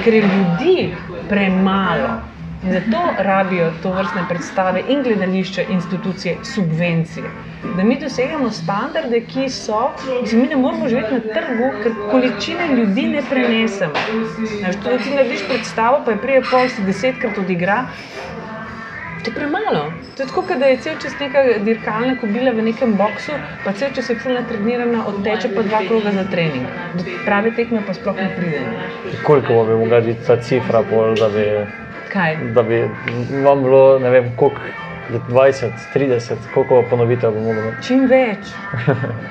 ker 0.04 0.14
je 0.14 0.23
ljudi 0.23 0.95
premalo. 1.28 2.38
In 2.66 2.72
zato 2.72 2.98
rabijo 3.18 3.70
to 3.82 3.92
vrstne 3.92 4.24
predstave 4.28 4.82
in 4.88 5.02
gledališče, 5.02 5.64
institucije, 5.70 6.36
subvencije. 6.42 7.30
Da 7.76 7.84
mi 7.84 7.98
dosegamo 8.00 8.50
standarde, 8.50 9.20
ki 9.20 9.48
so, 9.48 9.90
mislim, 10.22 10.40
mi 10.40 10.48
ne 10.48 10.56
moramo 10.56 10.88
živeti 10.88 11.14
na 11.14 11.20
trgu, 11.20 11.70
ker 11.82 11.92
količine 12.10 12.66
ljudi 12.76 13.06
ne 13.06 13.22
prenesemo. 13.30 13.92
Znaš, 14.58 14.76
to, 14.84 14.98
ti 15.04 15.14
narediš 15.14 15.46
predstavo, 15.48 16.02
pa 16.04 16.10
je 16.10 16.18
prej 16.18 16.42
pol 16.50 16.68
si 16.68 16.82
desetkrat 16.82 17.38
odigra. 17.38 17.84
To 19.24 19.30
je 19.30 19.34
premalo. 19.34 19.92
To 20.16 20.22
je 20.22 20.26
tako, 20.26 20.54
da 20.58 20.66
je 20.66 20.76
cel 20.76 20.98
čas 21.02 21.18
neka 21.20 21.42
dirkalna 21.62 22.16
kobila 22.20 22.50
v 22.50 22.62
nekem 22.62 22.94
boksu, 22.98 23.32
pa 23.64 23.72
cel 23.72 23.90
čas 23.94 24.10
je 24.10 24.18
fulna 24.18 24.42
trenirana, 24.48 25.06
odteče 25.06 25.54
pa 25.54 25.62
dva 25.62 25.86
kroga 25.88 26.10
za 26.12 26.24
trening. 26.30 26.66
Do 26.94 27.04
prave 27.24 27.54
tekme 27.54 27.82
pa 27.86 27.94
sploh 27.94 28.16
ne 28.16 28.30
pride. 28.36 28.62
Koliko 29.26 29.64
bi 29.64 29.74
mogla 29.74 30.00
biti 30.00 30.26
ta 30.26 30.36
cifra, 30.42 30.82
pol, 30.90 31.14
da 31.14 31.28
bi 31.28 31.44
Kaj? 32.12 32.36
da 32.54 32.62
bi 32.62 32.82
vam 33.44 33.62
bilo, 33.62 33.98
ne 33.98 34.10
vem, 34.10 34.30
koliko, 34.36 34.60
20, 35.28 35.70
30, 35.94 36.34
koliko 36.54 36.82
ponovitev 36.90 37.30
bi 37.32 37.40
moglo 37.40 37.62
imeti. 37.62 37.86
Čim 37.86 38.06
več, 38.10 38.50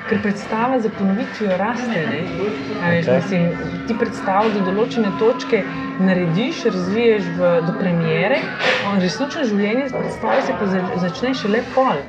ker 0.10 0.22
predstava 0.24 0.80
za 0.80 0.90
ponovitvijo 0.90 1.58
raste. 1.58 2.06
Veš, 2.08 3.08
Ok. 3.08 3.16
mislim, 3.16 3.50
ti 3.88 3.98
predstavo 4.00 4.50
do 4.50 4.64
določene 4.66 5.12
točke 5.20 5.62
narediš, 6.00 6.64
razviješ 6.66 7.30
v, 7.38 7.52
do 7.68 7.76
premjere, 7.80 8.40
resnično 9.02 9.46
življenje 9.52 9.90
s 9.90 9.94
predstavo 9.94 10.42
se 10.42 10.58
pa 10.60 10.70
za, 10.74 10.82
začne 11.06 11.34
šele 11.34 11.62
pol. 11.76 12.02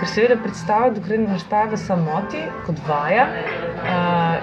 Ker 0.00 0.08
seveda 0.10 0.36
predstava, 0.42 0.90
dokler 0.90 1.22
ne 1.24 1.32
nastaja 1.36 1.70
v 1.72 1.80
samoti, 1.80 2.42
kot 2.66 2.80
vaja, 2.88 3.28
uh, 3.84 4.36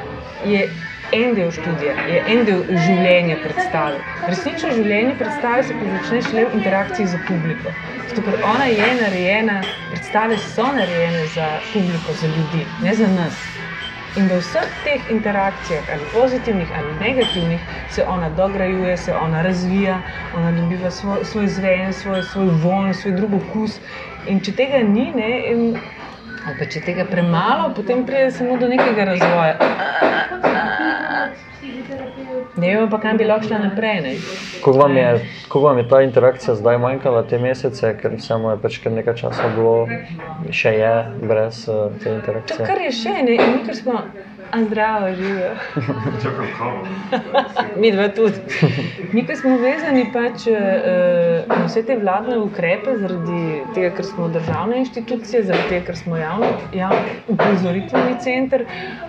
je 0.47 0.65
en 1.13 1.33
del 1.35 1.51
študija, 1.51 1.93
je 2.07 2.23
en 2.33 2.45
del 2.47 2.63
življenja 2.85 3.37
predstave. 3.43 3.99
Resnično 4.27 4.71
življenje 4.77 5.15
predstave 5.19 5.63
se 5.67 5.75
pa 5.79 5.95
začne 5.95 6.21
šele 6.27 6.45
v 6.45 6.59
interakciji 6.61 7.07
z 7.11 7.19
publiko. 7.27 7.73
Zato, 8.09 8.23
ker 8.27 8.45
ona 8.47 8.67
je 8.71 8.91
narejena, 9.01 9.61
predstave 9.91 10.37
so 10.53 10.67
narejene 10.75 11.25
za 11.35 11.47
publiko, 11.73 12.15
za 12.21 12.31
ljudi, 12.31 12.65
ne 12.83 12.95
za 12.95 13.09
nas. 13.15 13.43
In 14.19 14.27
v 14.27 14.41
vseh 14.41 14.71
teh 14.83 15.11
interakcijah, 15.11 15.87
ali 15.93 16.07
pozitivnih 16.13 16.71
ali 16.75 16.95
negativnih, 16.99 17.61
se 17.89 18.03
ona 18.03 18.29
dograjuje, 18.29 18.97
se 18.97 19.13
ona 19.15 19.41
razvija, 19.41 20.01
ona 20.35 20.51
dobiva 20.51 20.91
svoj, 20.91 21.23
svoj 21.25 21.47
zven, 21.47 21.93
svoj, 21.93 22.23
svoj 22.23 22.49
von, 22.63 22.93
svoj 22.93 23.15
drug 23.15 23.37
okus. 23.39 23.79
In 24.27 24.43
če 24.43 24.51
tega 24.51 24.83
ni, 24.83 25.07
ne, 25.15 25.31
in, 25.51 25.63
ali 26.43 26.59
pa 26.59 26.67
če 26.67 26.83
tega 26.83 27.07
premalo, 27.07 27.71
potem 27.75 28.03
pride 28.05 28.31
samo 28.35 28.59
do 28.59 28.67
nekega 28.67 29.07
razvoja. 29.13 29.55
Ne 32.57 32.75
vemo 32.75 32.89
pa, 32.89 32.99
kam 32.99 33.17
bi 33.17 33.25
lahko 33.25 33.47
šla 33.47 33.59
naprej. 33.59 34.01
Ne. 34.01 34.15
Koliko 34.63 34.83
vam, 34.83 34.97
je, 34.97 35.25
vam 35.53 35.77
je 35.77 35.87
ta 35.89 36.01
interakcija 36.01 36.55
zdaj 36.55 36.77
manjkala 36.77 37.23
te 37.23 37.39
mesece, 37.39 37.93
ker 38.01 38.15
vseeno 38.17 38.51
je 38.51 38.57
pač 38.61 38.79
kar 38.83 38.91
nekaj 38.91 39.15
časa 39.21 39.49
bilo, 39.55 39.75
še 40.49 40.73
je 40.77 40.93
brez 41.21 41.63
uh, 41.69 41.93
te 41.99 42.09
To, 42.09 42.15
interakcije? 42.15 42.65
kar 42.65 42.81
je 42.81 42.91
še 42.91 43.15
ne, 43.21 43.37
in 43.37 43.53
mi, 43.55 43.63
ker 43.65 43.77
smo 43.77 44.01
a 44.51 44.63
zdravo 44.63 45.15
živijo. 45.15 45.51
Mi 47.77 47.91
dva 47.91 48.07
tudi. 48.09 48.35
Mi, 49.13 49.25
ki 49.27 49.35
smo 49.35 49.57
vezani 49.57 50.05
pač, 50.13 50.47
eh, 50.47 51.43
na 51.47 51.65
vse 51.65 51.83
te 51.83 51.97
vladne 51.97 52.37
ukrepe, 52.39 52.97
zaradi 52.97 53.41
tega, 53.75 53.89
ker 53.95 54.05
smo 54.05 54.27
državna 54.27 54.75
institucija, 54.75 55.43
zaradi 55.43 55.69
tega, 55.69 55.85
ker 55.85 55.97
smo 55.97 56.17
javni, 56.17 56.51
javni 56.73 57.17
upozoritveni 57.27 58.19
center. 58.23 58.65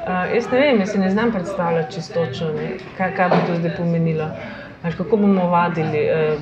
eh, 0.06 0.34
Jaz 0.34 0.50
ne 0.52 0.58
vem, 0.58 0.80
jaz 0.80 0.92
si 0.92 0.99
ne 0.99 1.11
znam 1.11 1.32
predstavljati 1.32 1.94
čistočno, 1.94 2.52
ne, 2.52 2.68
kaj, 2.96 3.14
kaj 3.16 3.28
bo 3.28 3.40
to 3.46 3.61
zdaj 3.61 3.76
pomenilo. 3.76 4.30
Kako 4.99 5.16
bomo 5.16 5.46
vadili 5.50 5.99
eh, 5.99 6.37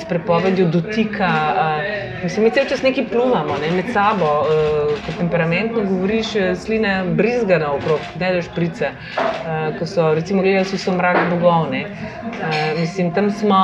s 0.00 0.04
prepovedjo 0.08 0.66
dotika? 0.66 1.54
Eh, 1.86 2.20
mislim, 2.22 2.44
mi 2.44 2.50
cel 2.50 2.64
čas 2.68 2.82
nekaj 2.82 3.08
pluvamo 3.08 3.56
ne, 3.62 3.70
med 3.76 3.92
sabo, 3.92 4.24
eh, 4.24 4.94
ko 5.06 5.12
temperamentno 5.18 5.84
govoriš, 5.84 6.36
eh, 6.36 6.54
sline 6.56 7.04
brizga 7.04 7.58
naokrog, 7.58 8.00
ne 8.20 8.32
da 8.32 8.42
šprice. 8.42 8.90
Eh, 9.18 9.78
ko 9.78 9.86
so, 9.86 10.14
recimo, 10.14 10.42
gledali 10.42 10.64
so, 10.64 10.78
so 10.78 10.92
mrak 10.92 11.16
bogov. 11.30 11.70
ne. 11.70 11.80
Eh, 11.80 12.74
mislim, 12.80 13.14
tam 13.14 13.30
smo 13.30 13.58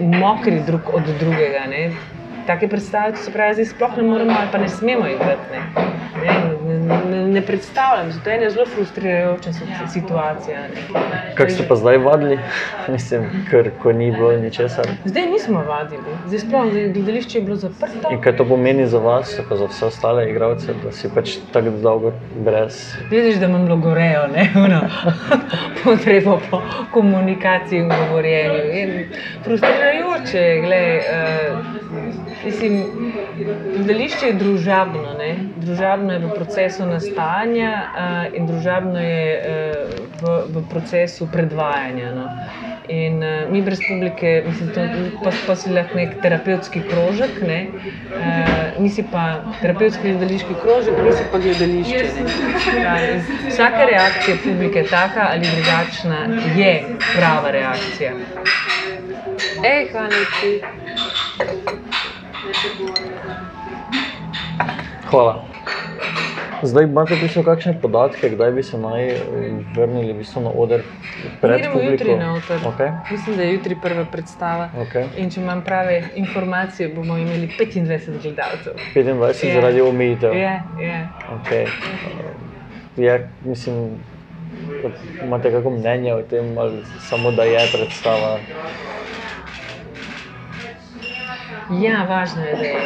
mokri 0.00 0.62
drug 0.66 0.80
od 0.92 1.02
drugega. 1.20 1.66
Ne. 1.70 1.90
Take 2.46 2.68
predstave, 2.68 3.12
to 3.12 3.16
se 3.16 3.32
pravi, 3.32 3.54
zdaj 3.54 3.64
sploh 3.64 3.96
ne 3.96 4.02
moremo 4.02 4.32
ali 4.38 4.48
pa 4.52 4.58
ne 4.58 4.68
smemo 4.68 5.06
igrati. 5.06 5.52
Ne. 5.52 5.60
Ne, 6.24 6.78
ne, 6.78 6.99
ne, 7.10 7.28
ne 7.28 7.42
predstavljam, 7.42 8.12
zato 8.12 8.30
je 8.30 8.36
ena 8.36 8.50
zelo 8.50 8.66
frustrirajoča 8.66 9.52
si- 9.52 9.64
situacija. 9.92 10.58
Kako 11.34 11.50
ste 11.50 11.68
pa 11.68 11.76
zdaj 11.76 11.96
vadili? 11.98 12.38
Mislim, 12.88 13.22
ker 13.50 13.70
ko 13.82 13.92
ni 13.92 14.10
bilo 14.10 14.32
ničesar. 14.32 14.86
Zdaj 15.04 15.26
nismo 15.26 15.62
vadili, 15.62 16.02
zdaj 16.26 16.38
sploh 16.38 16.64
gledališče 16.94 17.38
je 17.38 17.44
bilo 17.44 17.56
zaprto. 17.56 18.08
In 18.10 18.20
kaj 18.20 18.36
to 18.36 18.44
pomeni 18.44 18.86
za 18.86 18.98
vas, 18.98 19.40
pa 19.48 19.56
za 19.56 19.64
vse 19.64 19.86
ostale 19.86 20.30
igralce, 20.30 20.74
da 20.84 20.92
si 20.92 21.08
pač 21.14 21.36
tako 21.52 21.70
dolgo 21.72 22.12
brez. 22.36 22.80
Vidiš, 23.10 23.36
da 23.36 23.46
imam 23.46 23.68
logorejo, 23.68 24.26
ne 24.26 24.50
Ono, 24.56 24.80
potrebo 25.84 26.40
po 26.50 26.62
komunikaciji 26.90 27.78
in 27.78 27.88
govorjenju. 27.88 28.62
In 28.72 28.90
frustrirajoče 29.44 30.38
je, 30.38 30.60
glej, 30.60 30.98
uh, 30.98 31.58
mislim, 32.44 32.84
gledališče 33.76 34.26
je 34.26 34.32
družabno, 34.32 35.14
ne? 35.18 35.30
družabno 35.56 36.12
je 36.12 36.18
v 36.18 36.30
procesu 36.34 36.86
nastajanja 36.86 37.72
uh, 37.74 38.36
in 38.36 38.46
družabno 38.46 39.00
je 39.00 39.24
uh, 39.36 40.00
v, 40.22 40.36
v 40.54 40.64
procesu 40.70 41.28
predvajanja. 41.32 42.12
No? 42.16 42.26
In 42.88 43.22
uh, 43.22 43.50
mi 43.52 43.62
brez 43.62 43.82
publike, 43.88 44.32
mislim, 44.46 44.72
to, 44.74 44.86
pa, 45.24 45.32
pa 45.46 45.56
si 45.56 45.72
lahko 45.72 45.98
nek 45.98 46.16
terapevtski 46.22 46.82
krožek, 46.90 47.40
ne? 47.46 47.60
uh, 47.70 48.80
nisi 48.82 49.04
pa 49.12 49.26
terapevtski 49.60 50.08
gledališki 50.08 50.58
krožek, 50.62 51.02
nisi 51.04 51.28
pa 51.32 51.42
gledališče. 51.44 52.04
Ja, 52.80 52.96
vsaka 53.48 53.84
reakcija 53.90 54.36
publike, 54.44 54.84
taka 54.90 55.28
ali 55.32 55.46
drugačna, 55.54 56.24
je 56.56 56.74
prava 57.14 57.50
reakcija. 57.50 58.14
Ej, 59.64 59.88
Haneki. 59.92 60.52
Hvala. 65.10 65.44
Zdaj 66.62 66.84
imate 66.84 67.14
v 67.16 67.24
bistvu 67.24 67.40
kakšne 67.42 67.72
podatke, 67.80 68.28
kdaj 68.36 68.50
bi 68.52 68.62
se 68.62 68.76
naj 68.78 69.06
eh, 69.08 69.20
vrnili 69.72 70.12
v 70.12 70.18
bistvu 70.20 70.42
na 70.44 70.50
oder 70.52 70.82
pred 71.40 71.62
Gremo 71.62 71.72
publiko? 71.72 71.92
jutri 71.92 72.16
na 72.20 72.34
otor. 72.36 72.58
Okay. 72.74 72.90
Mislim, 73.10 73.36
da 73.36 73.42
je 73.42 73.54
jutri 73.54 73.76
prva 73.80 74.04
predstava. 74.04 74.68
Okay. 74.76 75.08
In 75.16 75.30
če 75.30 75.40
imam 75.40 75.64
prave 75.64 76.02
informacije, 76.20 76.88
bomo 76.94 77.16
imeli 77.16 77.48
25 77.58 78.20
gledalcev. 78.22 78.76
25 78.94 79.46
Je. 79.46 79.54
zaradi 79.54 79.80
omejitev. 79.80 80.36
Je, 80.36 80.52
je. 80.80 80.98
Okay. 81.40 81.64
Je, 82.96 83.28
mislim, 83.44 83.96
da 84.82 84.88
imate 85.24 85.50
kako 85.50 85.70
mnenje 85.70 86.14
o 86.14 86.22
tem, 86.22 86.58
ali 86.58 86.84
samo 87.08 87.30
da 87.30 87.42
je 87.42 87.64
predstava? 87.72 88.36
Ja, 91.78 92.04
važno 92.08 92.42
je, 92.42 92.54
da 92.56 92.64
je. 92.66 92.80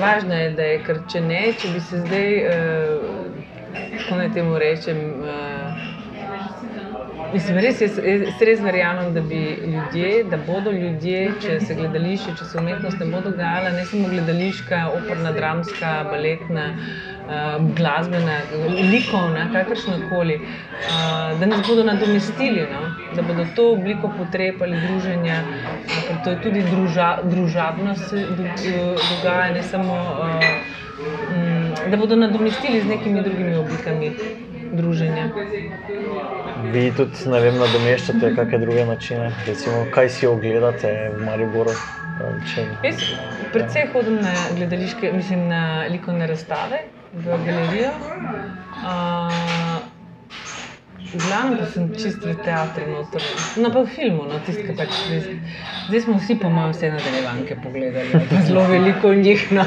Važno 0.00 0.34
je, 0.34 0.48
da 0.52 0.64
je, 0.68 0.80
ker 0.84 0.98
če 1.08 1.20
ne, 1.24 1.42
če 1.56 1.70
bi 1.72 1.80
se 1.80 2.00
zdaj, 2.02 2.34
uh, 2.44 3.06
kako 3.94 4.18
naj 4.20 4.32
temu 4.36 4.58
rečem, 4.60 5.00
uh, 5.22 5.86
Mislim, 7.28 7.58
res, 7.60 7.80
jaz, 7.84 7.98
jaz 8.00 8.42
res 8.48 8.60
verjamem, 8.64 9.10
da 9.12 9.20
bi 9.20 9.40
ljudje, 9.60 10.22
da 10.30 10.38
bodo 10.46 10.72
ljudje, 10.72 11.18
če 11.42 11.58
se 11.60 11.74
gledališče, 11.76 12.32
če 12.38 12.46
se 12.48 12.56
umetnost 12.56 13.02
ne 13.02 13.08
bo 13.12 13.20
dogajala, 13.20 13.74
ne 13.74 13.84
samo 13.90 14.08
gledališka, 14.08 14.78
operna, 14.96 15.34
dramska, 15.36 15.90
baletna, 16.08 16.70
uh, 16.72 17.17
glasbena, 17.76 18.40
likovna, 18.92 19.48
kakršna 19.52 19.94
koli, 20.10 20.34
uh, 20.34 21.40
da 21.40 21.46
nas 21.46 21.66
bodo 21.68 21.84
nadomestili, 21.84 22.60
no? 22.60 22.80
da 23.16 23.22
bodo 23.22 23.46
to 23.56 23.72
obliko 23.72 24.12
potreb 24.18 24.62
ali 24.62 24.80
druženja, 24.86 25.42
uh, 25.42 25.92
ker 26.08 26.16
to 26.24 26.30
je 26.30 26.40
tudi 26.42 26.62
druža, 26.70 27.18
družabnost 27.24 28.12
do, 28.14 28.42
uh, 28.42 29.08
dogaja, 29.10 29.52
ne 29.52 29.62
samo, 29.62 29.94
uh, 29.94 30.34
um, 31.36 31.90
da 31.90 31.96
bodo 31.96 32.16
nadomestili 32.16 32.80
z 32.80 32.86
nekimi 32.86 33.22
drugimi 33.22 33.56
oblikami 33.56 34.12
druženja. 34.72 35.28
Vi 36.72 36.92
tudi 36.96 37.30
ne 37.30 37.40
vem, 37.40 37.56
nadomeščate 37.60 38.34
kakšne 38.36 38.58
druge 38.64 38.84
načine, 38.86 39.30
recimo 39.46 39.84
kaj 39.94 40.08
si 40.08 40.26
ogledate 40.26 40.92
v 41.16 41.24
Mariboru? 41.24 41.76
Če... 42.50 42.64
Jaz 42.82 43.02
predvsej 43.52 43.84
hodim 43.92 44.16
na 44.22 44.32
gledališke, 44.56 45.12
mislim 45.12 45.46
na 45.48 45.86
likovne 45.90 46.26
razstave, 46.26 46.80
v 47.12 47.24
galerijo. 47.46 47.90
Uh, 48.84 49.78
v 51.08 51.16
glavnem 51.24 51.58
pa 51.58 51.66
sem 51.72 51.88
čist 51.96 52.20
v 52.20 52.34
teatru, 52.44 52.84
noter. 52.90 53.22
no 53.56 53.70
pa 53.72 53.80
v 53.80 53.88
filmu, 53.88 54.28
no, 54.28 54.40
tisti, 54.44 54.66
ki 54.68 54.76
pač 54.76 54.92
zdaj, 55.08 55.40
zdaj 55.88 56.00
smo 56.04 56.18
vsi, 56.20 56.36
po 56.36 56.52
mojem, 56.52 56.74
vse 56.76 56.90
nadaljevanke 56.92 57.56
pogledali, 57.64 58.12
ali 58.12 58.28
pa 58.28 58.42
zelo 58.44 58.66
veliko 58.68 59.14
njih. 59.14 59.46
No. 59.56 59.64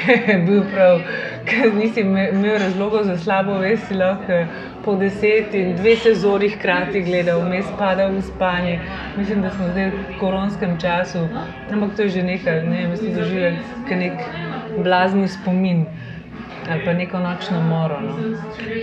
je 0.28 0.36
bil 0.46 0.62
prav, 0.72 1.00
ker 1.48 1.72
nisi 1.74 2.00
imel 2.00 2.58
razlogov 2.58 3.04
za 3.04 3.16
slabo 3.18 3.58
vest, 3.58 3.90
lahko 3.90 4.44
po 4.84 4.94
deset 4.96 5.54
in 5.54 5.74
dve 5.76 5.96
sezoni 5.96 6.48
hkrati 6.48 7.02
gledal, 7.04 7.40
vmes 7.44 7.66
padal 7.78 8.12
v 8.16 8.22
spanje. 8.22 8.78
Mislim, 9.16 9.42
da 9.42 9.50
smo 9.50 9.68
zdaj 9.72 9.90
v 9.90 10.18
koronskem 10.20 10.76
času, 10.80 11.26
ampak 11.72 11.96
to 11.96 12.02
je 12.02 12.08
že 12.08 12.22
nekaj, 12.22 12.62
ne, 12.68 12.86
mislim, 12.88 13.14
doživeli 13.14 13.56
nek 13.96 14.20
blazni 14.84 15.28
spomin. 15.28 15.86
Ali 16.70 16.84
pa 16.84 16.92
neko 16.92 17.18
nočno 17.18 17.60
moro. 17.60 18.00
No. 18.00 18.16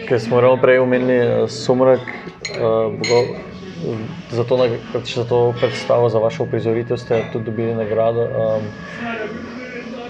Ker 0.08 0.20
smo 0.20 0.41
ravno 0.41 0.62
prej 0.62 0.79
omenili 0.79 1.17
uh, 1.20 1.50
sumrak, 1.50 2.00
uh, 2.00 2.94
zato 4.32 4.58
na, 4.58 4.67
za 5.06 5.24
to 5.24 5.53
predstavo, 5.60 6.10
za 6.10 6.20
vašo 6.20 6.44
uprizoritev 6.44 6.98
ste 6.98 7.24
tudi 7.34 7.46
dobili 7.46 7.75
nagrado. 7.75 8.22
Um, 8.22 8.62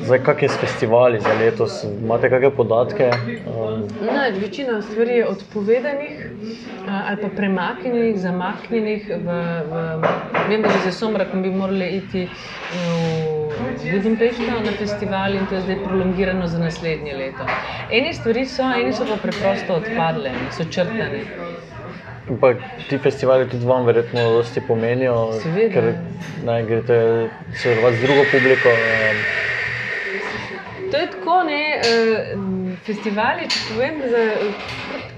Zdaj, 0.08 0.20
kak 0.24 0.42
je 0.42 0.50
s 0.50 0.58
festivali 0.58 1.20
za 1.20 1.34
letos? 1.40 1.84
Imate 1.84 2.30
kakšne 2.30 2.52
podatke? 2.56 3.10
Um. 3.48 3.88
No, 4.02 4.22
večina 4.42 4.82
stvari 4.82 5.12
je 5.12 5.28
odpovedanih 5.28 6.32
ali 6.88 7.22
pa 7.22 7.28
premaknjenih, 7.36 8.20
zamaknjenih. 8.20 9.08
V, 9.08 9.32
v, 9.72 10.02
vem, 10.50 10.62
da 10.62 10.70
za 10.86 10.92
Somrak 10.92 11.36
bi 11.36 11.50
morali 11.50 11.90
iti 11.98 12.28
v 12.74 13.37
Budimpešto 13.92 14.44
na 14.66 14.72
festival 14.78 15.34
in 15.34 15.46
to 15.48 15.56
je 15.56 15.62
zdaj 15.62 15.78
prolongirano 15.84 16.48
za 16.48 16.60
naslednje 16.60 17.14
leto. 17.14 17.46
Eni 17.92 18.14
stvari 18.14 18.46
so, 18.46 18.64
eni 18.64 18.94
so 18.94 19.06
pa 19.06 19.18
preprosto 19.22 19.74
odpadle, 19.74 20.32
so 20.52 20.64
črtane. 20.64 21.24
Pa 22.42 22.54
ti 22.90 22.98
festivali 22.98 23.50
tudi 23.50 23.66
vam 23.66 23.86
verjetno 23.86 24.30
dosti 24.30 24.62
pomenijo, 24.68 25.32
Seveda. 25.42 25.74
ker 25.74 25.84
ne, 26.46 26.64
greste 26.64 27.30
se 27.56 27.76
z 27.76 28.02
drugo 28.02 28.26
publiko. 28.32 28.70
Um. 28.70 29.18
To 30.92 30.98
je 30.98 31.08
tako, 31.12 31.44
ne, 31.44 31.82
uh, 31.82 32.57
festivali, 32.86 33.48
če 33.50 33.60
povem, 33.72 34.00
da 34.12 34.24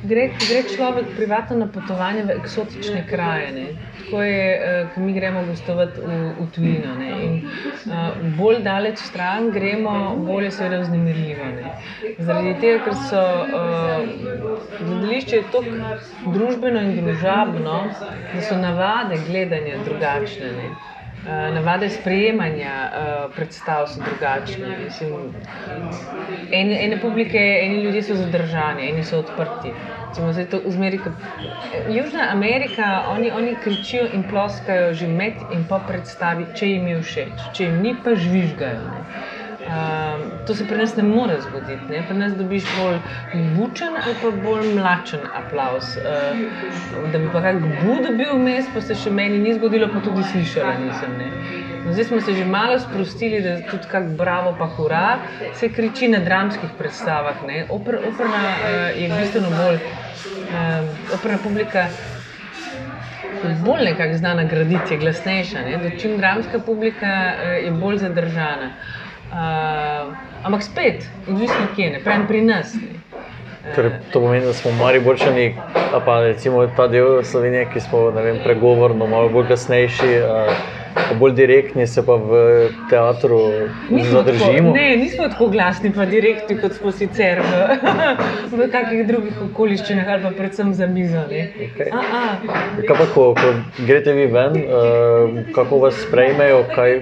gre, 0.03 0.25
gre 0.39 0.63
človek 0.75 1.11
privatno 1.15 1.57
na 1.59 1.67
potovanje 1.67 2.23
v 2.23 2.35
eksotične 2.39 3.03
kraje. 3.09 3.51
Ne. 3.51 3.65
Tako 3.99 4.21
je, 4.23 4.45
uh, 4.55 4.93
ko 4.93 5.01
mi 5.03 5.13
gremo 5.13 5.43
gostovati 5.45 6.01
v, 6.01 6.19
v 6.39 6.47
tujino. 6.55 6.95
Ne. 6.99 7.09
In 7.25 7.33
uh, 7.45 8.17
bolj 8.37 8.61
daleč 8.65 9.01
stran 9.03 9.51
gremo, 9.51 10.15
bolj 10.25 10.49
je 10.49 10.51
seveda 10.51 10.81
vznemirljivo. 10.85 11.49
Ne. 11.57 11.73
Zaradi 12.19 12.55
tega, 12.61 12.83
ker 12.85 12.97
so 13.09 13.23
uh, 13.23 14.05
gledališče 14.79 15.43
tako 15.51 15.65
družbeno 16.37 16.85
in 16.87 16.95
družabno, 17.03 17.81
da 18.33 18.45
so 18.47 18.57
navade 18.57 19.19
gledanja 19.27 19.83
drugačne. 19.85 20.55
Ne. 20.61 20.71
Eh, 21.27 21.51
navade 21.51 21.89
sprejemanja 21.89 22.71
uh, 22.91 23.35
predstav 23.35 23.87
so 23.87 23.99
drugačne. 23.99 24.77
Mislim, 24.83 25.11
ene, 26.51 26.85
ene 26.85 26.99
publike, 27.01 27.41
eni 27.63 27.83
ljudje 27.83 28.03
so 28.03 28.15
zadržani, 28.15 28.89
eni 28.89 29.03
so 29.03 29.19
odprti. 29.19 29.73
Recimo, 30.07 30.33
zmeri, 30.65 30.99
Južna 31.89 32.29
Amerika, 32.31 33.03
oni, 33.09 33.31
oni 33.31 33.55
kričijo 33.63 34.07
in 34.13 34.23
ploskajo 34.29 34.93
že 34.93 35.07
med 35.07 35.33
in 35.53 35.65
po 35.69 35.81
predstavi, 35.87 36.45
če 36.55 36.67
jim 36.67 36.87
je 36.87 37.01
všeč, 37.01 37.43
če 37.53 37.63
jim 37.63 37.81
ni, 37.83 37.95
pa 38.03 38.15
žvižgajo. 38.15 38.79
Ne. 38.87 39.03
Um, 39.69 40.21
to 40.47 40.55
se 40.55 40.65
pri 40.67 40.77
nas 40.77 40.95
ne 40.95 41.03
more 41.03 41.41
zgoditi. 41.41 41.85
Ne? 41.89 42.01
Pri 42.07 42.17
nas 42.17 42.33
dobiš 42.33 42.63
bolj 42.77 42.95
bučen 43.57 43.93
ali 44.03 44.15
pa 44.21 44.31
bolj 44.43 44.73
mlačen 44.73 45.19
aplaus. 45.37 45.91
Uh, 45.97 47.11
da 47.11 47.19
bi 47.19 47.27
pa 47.33 47.41
kaj 47.41 47.59
budu 47.59 48.07
dobil 48.07 48.31
vmes, 48.33 48.65
pa 48.73 48.81
se 48.81 48.95
še 48.97 49.11
meni 49.13 49.37
ni 49.37 49.53
zgodilo, 49.53 49.91
pa 49.93 50.01
tudi 50.01 50.23
slišala 50.31 50.73
nisem. 50.79 51.13
Ne? 51.19 51.27
No, 51.85 51.93
zdaj 51.93 52.07
smo 52.09 52.21
se 52.21 52.33
že 52.33 52.45
malo 52.45 52.79
sprostili, 52.79 53.41
da 53.45 53.59
tudi 53.69 53.91
kako 53.91 54.15
bravo, 54.17 54.55
pa 54.57 54.65
hura, 54.77 55.19
se 55.53 55.69
kriči 55.69 56.09
na 56.09 56.23
dramskih 56.25 56.71
predstavah. 56.77 57.43
Oper, 57.69 57.99
operna 58.09 58.41
uh, 58.55 59.01
je 59.01 59.11
bistveno 59.19 59.51
bolj, 59.53 59.77
uh, 59.77 61.13
operna 61.19 61.37
publika. 61.43 61.85
Bolj 63.65 63.85
nekako 63.85 64.17
znana 64.17 64.43
graditi, 64.43 64.93
je 64.93 64.97
glasnejša. 64.99 65.61
Čim 66.01 66.17
dramska 66.17 66.59
publika 66.59 67.13
je 67.61 67.71
bolj 67.71 68.01
zadržana. 68.01 68.71
Uh, 69.29 70.15
ampak 70.43 70.63
spet, 70.63 71.05
odvisno 71.29 71.67
kje, 71.75 71.91
ne 71.91 71.99
pravim 72.03 72.27
pri 72.27 72.41
nas. 72.41 72.73
Torej, 73.75 73.91
to 74.11 74.21
pomeni, 74.21 74.45
da 74.45 74.53
smo 74.53 74.71
mali 74.71 74.99
borčani, 74.99 75.55
pa 76.05 76.19
recimo 76.23 76.65
ta 76.77 76.87
del 76.87 77.23
Slovenije, 77.23 77.67
ki 77.73 77.79
smo 77.79 78.09
vem, 78.15 78.39
pregovorno, 78.43 79.07
malo 79.07 79.29
bolj 79.29 79.51
kasnejši. 79.51 80.13
Uh, 80.23 80.78
bolj 81.19 81.33
direktni, 81.33 81.87
se 81.87 82.05
pa 82.05 82.15
v 82.15 82.69
teatru 82.89 83.39
zadržimo. 84.11 84.71
Tako, 84.71 84.75
ne, 84.75 84.95
nismo 84.97 85.29
tako 85.29 85.47
glasni, 85.47 85.91
pa 85.95 86.05
direktni, 86.05 86.57
kot 86.61 86.73
smo 86.77 86.91
sicer 86.91 87.41
v, 87.43 87.77
v 88.59 88.67
kakih 88.71 89.05
drugih 89.07 89.41
okoliščinah, 89.49 90.09
ali 90.13 90.23
pa 90.23 90.31
predvsem 90.37 90.73
za 90.73 90.87
mizo. 90.87 91.23
Okay. 91.29 91.89
Kaj 92.87 92.95
pa, 92.95 93.07
ko, 93.13 93.25
ko 93.37 93.53
greste 93.85 94.13
vi 94.17 94.27
ven, 94.31 94.59
uh, 94.63 95.39
kako 95.55 95.81
vas 95.85 95.97
sprejmejo, 96.07 96.63
kaj, 96.75 96.97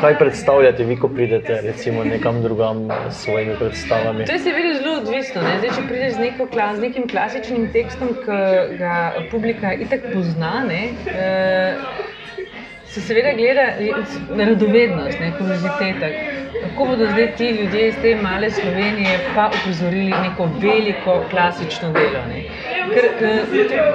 kaj 0.00 0.18
predstavljate 0.18 0.84
vi, 0.84 0.98
ko 1.00 1.08
pridete 1.08 1.60
recimo, 1.64 2.04
nekam 2.04 2.42
drugam 2.42 2.86
s 3.10 3.24
svojimi 3.24 3.58
predstavami? 3.58 4.26
To 4.28 4.38
je 4.38 4.44
seveda 4.46 4.74
zelo 4.78 4.96
odvisno. 5.02 5.44
Zdaj, 5.58 5.70
če 5.76 5.86
prideš 5.88 6.16
z, 6.18 6.26
neko, 6.28 6.48
z 6.52 6.80
nekim 6.86 7.08
klasičnim 7.10 7.68
tekstom, 7.74 8.16
ki 8.24 8.40
ga 8.78 8.96
publika 9.30 9.74
itak 9.74 10.10
pozna. 10.12 10.56
Ne, 10.68 10.82
uh, 11.10 12.12
se 12.94 13.00
seveda 13.00 13.32
gleda 13.36 13.66
radovednost, 14.44 15.20
ne 15.20 15.32
kurioziteta. 15.38 16.08
Kako 16.62 16.84
bodo 16.84 17.06
zdaj 17.06 17.34
ti 17.36 17.48
ljudje 17.48 17.88
iz 17.88 17.94
te 18.02 18.16
male 18.22 18.50
Slovenije 18.50 19.18
pa 19.34 19.50
uprizorili 19.58 20.14
neko 20.22 20.48
veliko 20.60 21.24
klasično 21.30 21.92
delo? 21.92 22.22
Ne? 22.28 22.44
Ker 22.94 23.04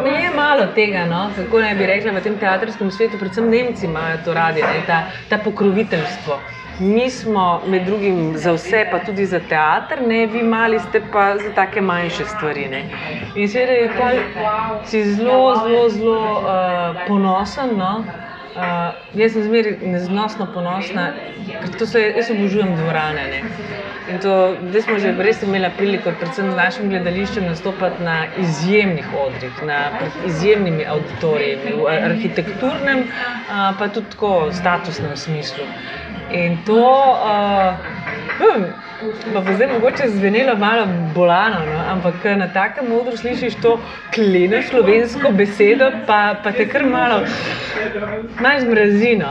ne 0.04 0.24
je 0.24 0.30
malo 0.36 0.68
tega, 0.76 1.06
no? 1.06 1.30
kako 1.36 1.60
naj 1.60 1.76
bi 1.76 1.86
rekla 1.86 2.12
v 2.12 2.24
tem 2.28 2.38
teatrskem 2.38 2.92
svetu, 2.92 3.18
predvsem 3.20 3.50
Nemci 3.50 3.86
imajo 3.86 4.18
to 4.26 4.34
radi, 4.34 4.64
ta, 4.88 5.04
ta 5.30 5.38
pokroviteljstvo. 5.38 6.40
Mi 6.80 7.10
smo 7.10 7.62
med 7.68 7.86
drugim 7.86 8.38
za 8.38 8.52
vse, 8.52 8.86
pa 8.92 9.00
tudi 9.00 9.26
za 9.26 9.40
teater, 9.40 10.08
ne 10.08 10.26
vi 10.28 10.44
mali 10.44 10.80
ste 10.80 11.02
pa 11.12 11.38
za 11.38 11.52
take 11.56 11.82
manjše 11.82 12.26
stvari. 12.26 12.68
Ne? 12.68 12.84
In 13.36 13.48
seveda 13.48 13.72
je 13.72 13.92
ta 13.98 14.12
si 14.86 15.04
zelo, 15.04 15.56
zelo, 15.64 15.90
zelo 15.90 16.40
uh, 16.40 17.08
ponosen. 17.08 17.78
No? 17.78 18.04
Uh, 18.60 18.96
jaz 19.16 19.32
sem 19.32 19.44
zmeraj 19.46 19.78
neznosno 19.88 20.50
ponosna, 20.54 21.14
ker 21.78 21.86
se, 21.88 22.02
jaz 22.18 22.32
obožujem 22.34 22.74
dvorane. 22.76 23.24
Ne. 23.32 23.40
In 24.12 24.20
to, 24.20 24.34
zdaj 24.72 24.84
smo 24.84 24.98
že 25.00 25.14
res 25.24 25.40
imeli 25.46 25.70
priliko, 25.78 26.12
predvsem 26.20 26.50
z 26.52 26.58
našim 26.58 26.90
gledališčem, 26.92 27.46
nastopati 27.48 28.04
na 28.04 28.18
izjemnih 28.42 29.08
odrih, 29.22 29.64
na 29.70 29.80
izjemnimi 30.28 30.84
auditoriji, 30.92 31.78
v 31.78 31.88
arhitekturnem, 31.94 33.06
uh, 33.08 33.72
pa 33.80 33.88
tudi 33.88 34.12
tako 34.18 34.34
statusnem 34.52 35.16
smislu. 35.16 35.72
In 36.44 36.60
to. 36.68 36.84
Uh, 36.84 37.90
hm, 38.42 38.70
Pa 39.34 39.42
bo 39.42 39.54
zdaj 39.54 39.68
mogoče 39.74 40.10
zvenelo 40.10 40.56
malo 40.56 40.88
bolano, 41.16 41.60
no? 41.66 41.80
ampak 41.88 42.26
na 42.38 42.48
takem 42.54 42.90
modru 42.90 43.18
slišiš 43.18 43.56
to 43.62 43.80
kleno 44.14 44.62
slovensko 44.62 45.32
besedo, 45.32 45.92
pa, 46.08 46.36
pa 46.44 46.52
te 46.52 46.68
kar 46.68 46.84
malo, 46.86 47.22
malo 48.42 48.60
zmrazino. 48.60 49.30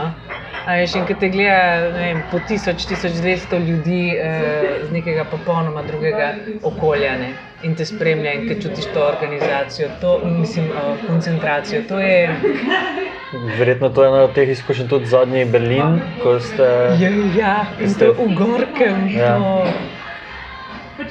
Veš, 0.69 0.95
in 0.99 1.05
ki 1.05 1.15
te 1.21 1.29
gleda 1.33 1.93
vem, 1.93 2.23
po 2.31 2.39
1000-1200 2.49 3.61
ljudi 3.67 4.01
eh, 4.17 4.81
z 4.87 4.91
nekega 4.93 5.23
popolnoma 5.29 5.83
drugega 5.87 6.33
okolja 6.63 7.15
ne? 7.17 7.29
in 7.63 7.75
te 7.75 7.85
spremlja, 7.85 8.33
in 8.33 8.47
ki 8.47 8.61
čutiš 8.61 8.91
to 8.93 9.05
organizacijo, 9.05 9.89
to 10.01 10.19
mislim, 10.25 10.65
eh, 10.65 11.07
koncentracijo. 11.07 11.81
To 11.89 11.99
je... 11.99 13.07
Verjetno 13.33 13.89
to 13.89 14.03
je 14.03 14.09
ena 14.09 14.23
od 14.25 14.33
teh 14.33 14.49
izkušenj, 14.49 14.87
tudi 14.89 15.05
zadnji 15.05 15.45
Berlin, 15.45 15.99
ko 16.23 16.39
ste. 16.39 16.65
Ja, 16.97 17.09
ja 17.37 17.55
in 17.79 17.89
ste... 17.89 18.09
to 18.09 18.25
v 18.25 18.35
Gorkem. 18.35 19.05
Ja. 19.13 19.37
To... 19.37 19.65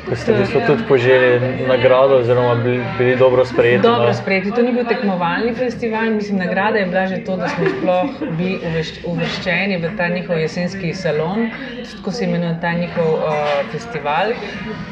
Ko 0.09 0.16
ste 0.16 0.35
v 0.35 0.42
bistvu 0.42 0.61
tudi 0.66 0.83
poželi 0.85 1.28
nagrado, 1.64 2.18
oziroma 2.20 2.59
bili, 2.61 2.83
bili 2.98 3.14
dobro 3.16 3.44
sprejeti. 3.44 3.83
Dobro 3.87 4.11
no? 4.11 4.14
sprejeti. 4.14 4.50
To 4.52 4.62
ni 4.62 4.72
bil 4.72 4.85
tekmovalni 4.85 5.54
festival, 5.54 6.11
mislim, 6.11 6.42
nagrada 6.42 6.83
je 6.83 6.87
bila 6.87 7.07
že 7.07 7.22
to, 7.24 7.37
da 7.37 7.48
smo 7.48 7.70
sploh 7.70 8.11
bili 8.37 8.59
uvrščeni 9.07 9.78
v 9.81 9.92
ta 9.96 10.09
njihov 10.12 10.42
jesenski 10.42 10.92
salon, 10.94 11.48
tako 11.94 12.12
se 12.12 12.24
imenuje 12.24 12.59
ta 12.61 12.72
njihov 12.72 13.14
uh, 13.14 13.31
festival. 13.72 14.35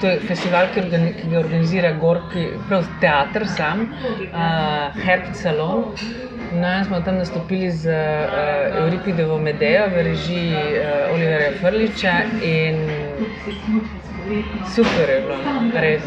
To 0.01 0.07
je 0.07 0.21
festival, 0.31 0.71
ki, 0.75 0.87
organi 0.87 1.13
ki 1.19 1.29
ga 1.35 1.39
organizira 1.43 1.93
Gorki, 2.01 2.49
prav 2.69 2.89
teater 3.01 3.49
sam, 3.57 3.91
uh, 4.31 5.03
Herbst 5.03 5.43
Salon. 5.43 5.93
No, 6.53 6.85
smo 6.87 7.01
tam 7.01 7.17
nastopili 7.17 7.71
z 7.71 7.87
uh, 7.87 8.83
Euripidovo 8.83 9.39
Medejo 9.39 9.87
v 9.91 10.03
režiji 10.03 10.55
uh, 10.55 11.15
Oliverja 11.15 11.53
Frliča 11.61 12.15
in 12.43 12.89
Super 14.75 15.11
je 15.11 15.21
bilo, 15.21 15.81
res. 15.81 16.03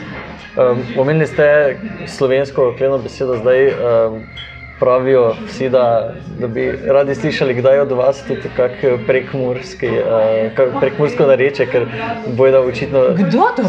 Um, 0.58 0.84
omenili 0.97 1.28
ste 1.28 1.78
slovensko 2.08 2.73
kleno 2.78 2.97
besedo 2.97 3.38
zdaj. 3.38 3.67
Um, 3.67 4.23
pravijo 4.80 5.36
vsi, 5.47 5.69
da, 5.69 6.13
da 6.39 6.47
bi 6.47 6.71
radi 6.88 7.15
slišali, 7.15 7.54
kdaj 7.54 7.80
od 7.80 7.91
vas 7.91 8.23
tudi 8.28 8.49
kak 8.56 8.71
prekmurski, 9.08 9.88
uh, 9.88 10.80
prekmursko 10.80 11.28
nareče, 11.28 11.65
ker 11.65 11.86
bojda 12.28 12.62
očitno. 12.62 13.04
Kdo 13.17 13.43
to? 13.56 13.63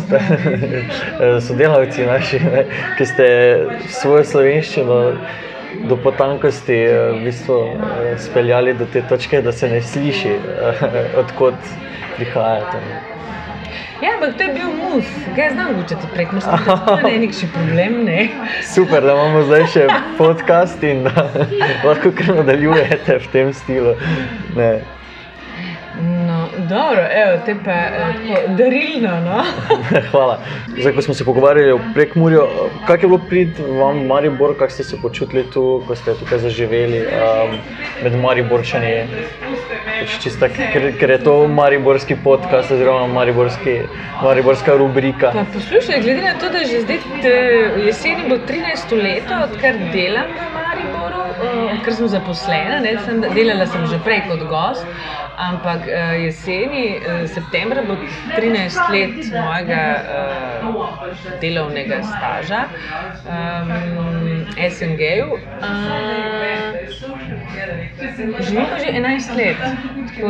Sodelavci 1.46 2.06
naši, 2.06 2.38
ne, 2.38 2.64
ki 2.98 3.06
ste 3.06 3.26
svojo 3.88 4.24
slovenščino 4.24 5.00
do 5.88 5.96
potankosti 5.96 6.76
v 6.86 7.22
bistvu, 7.24 7.60
speljali 8.18 8.74
do 8.74 8.86
te 8.92 9.02
točke, 9.02 9.42
da 9.42 9.52
se 9.52 9.68
ne 9.68 9.82
sliši, 9.82 10.34
odkot 11.16 11.54
prihajate. 12.16 12.82
Ja, 14.00 14.14
ampak 14.14 14.36
to 14.36 14.42
je 14.42 14.52
bil 14.54 14.70
mus, 14.72 15.08
kaj 15.36 15.50
znam 15.52 15.74
učiti 15.84 16.06
prek 16.14 16.32
musa. 16.32 16.56
To 17.02 17.08
je 17.08 17.18
nek 17.20 17.34
še 17.36 17.50
problem, 17.52 17.98
ne? 18.04 18.30
Super, 18.64 19.04
da 19.04 19.12
imamo 19.12 19.42
zdaj 19.44 19.66
še 19.74 19.82
podcast 20.16 20.86
in 20.88 21.04
da 21.04 21.26
lahko 21.88 22.12
kar 22.16 22.32
nadaljujete 22.40 23.18
v 23.20 23.28
tem 23.34 23.52
stilu. 23.52 23.92
Ne. 24.56 24.70
Dobro, 26.68 27.02
evo, 27.10 27.38
te 27.46 27.54
pa 27.64 27.76
tako 27.98 28.54
darilno, 28.56 29.20
no? 29.20 29.44
Hvala. 30.10 30.38
Zdaj, 30.78 30.92
ko 30.92 31.02
smo 31.02 31.14
se 31.14 31.24
pogovarjali 31.24 31.72
o 31.72 31.80
prekmurju, 31.94 32.42
kak 32.86 33.02
je 33.02 33.08
bilo 33.08 33.20
prid 33.28 33.58
vam 33.58 33.98
v 33.98 34.06
Maribor, 34.06 34.58
kak 34.58 34.70
ste 34.70 34.84
se 34.84 35.00
počutili 35.02 35.44
tu, 35.50 35.82
ko 35.86 35.96
ste 35.96 36.14
tukaj 36.14 36.38
zaživeli 36.38 37.00
um, 37.00 37.56
med 38.02 38.20
Mariborčani? 38.20 39.06
Čista, 40.22 40.48
ker, 40.48 40.90
ker 40.98 41.10
je 41.10 41.18
to 41.24 41.34
mariborski 41.48 42.16
podcast, 42.24 42.70
oziroma 42.72 43.06
mariborski, 43.06 43.80
mariborska 44.22 44.76
rubrika. 44.76 45.32
Pa 45.34 45.44
poslušaj, 45.52 46.00
glede 46.02 46.22
na 46.22 46.34
to, 46.40 46.48
da 46.48 46.64
že 46.64 46.80
zdaj 46.80 46.98
te, 47.22 47.34
jeseni 47.86 48.28
bo 48.28 48.40
13 48.48 48.96
let, 49.02 49.32
odkar 49.44 49.76
delam 49.92 50.32
v 50.32 50.69
Odkar 51.50 51.94
sem 51.94 52.08
zaposlena, 52.08 52.80
ne, 52.84 52.96
sem, 53.06 53.20
delala 53.34 53.66
sem 53.66 53.86
že 53.90 53.98
prej 54.04 54.22
kot 54.28 54.42
gost, 54.50 54.86
ampak 55.40 55.86
jeseni, 56.20 57.00
septembra 57.32 57.82
bo 57.88 57.96
13 58.36 58.92
let 58.92 59.16
mojega 59.32 59.82
uh, 60.00 60.80
delovnega 61.40 62.02
staža 62.02 62.64
um, 63.24 63.70
SNG-ju. 64.70 65.28
Uh, 65.32 65.70
živim 68.40 68.66
pa 68.70 68.78
že 68.78 68.86
11 68.86 69.36
let. 69.36 69.56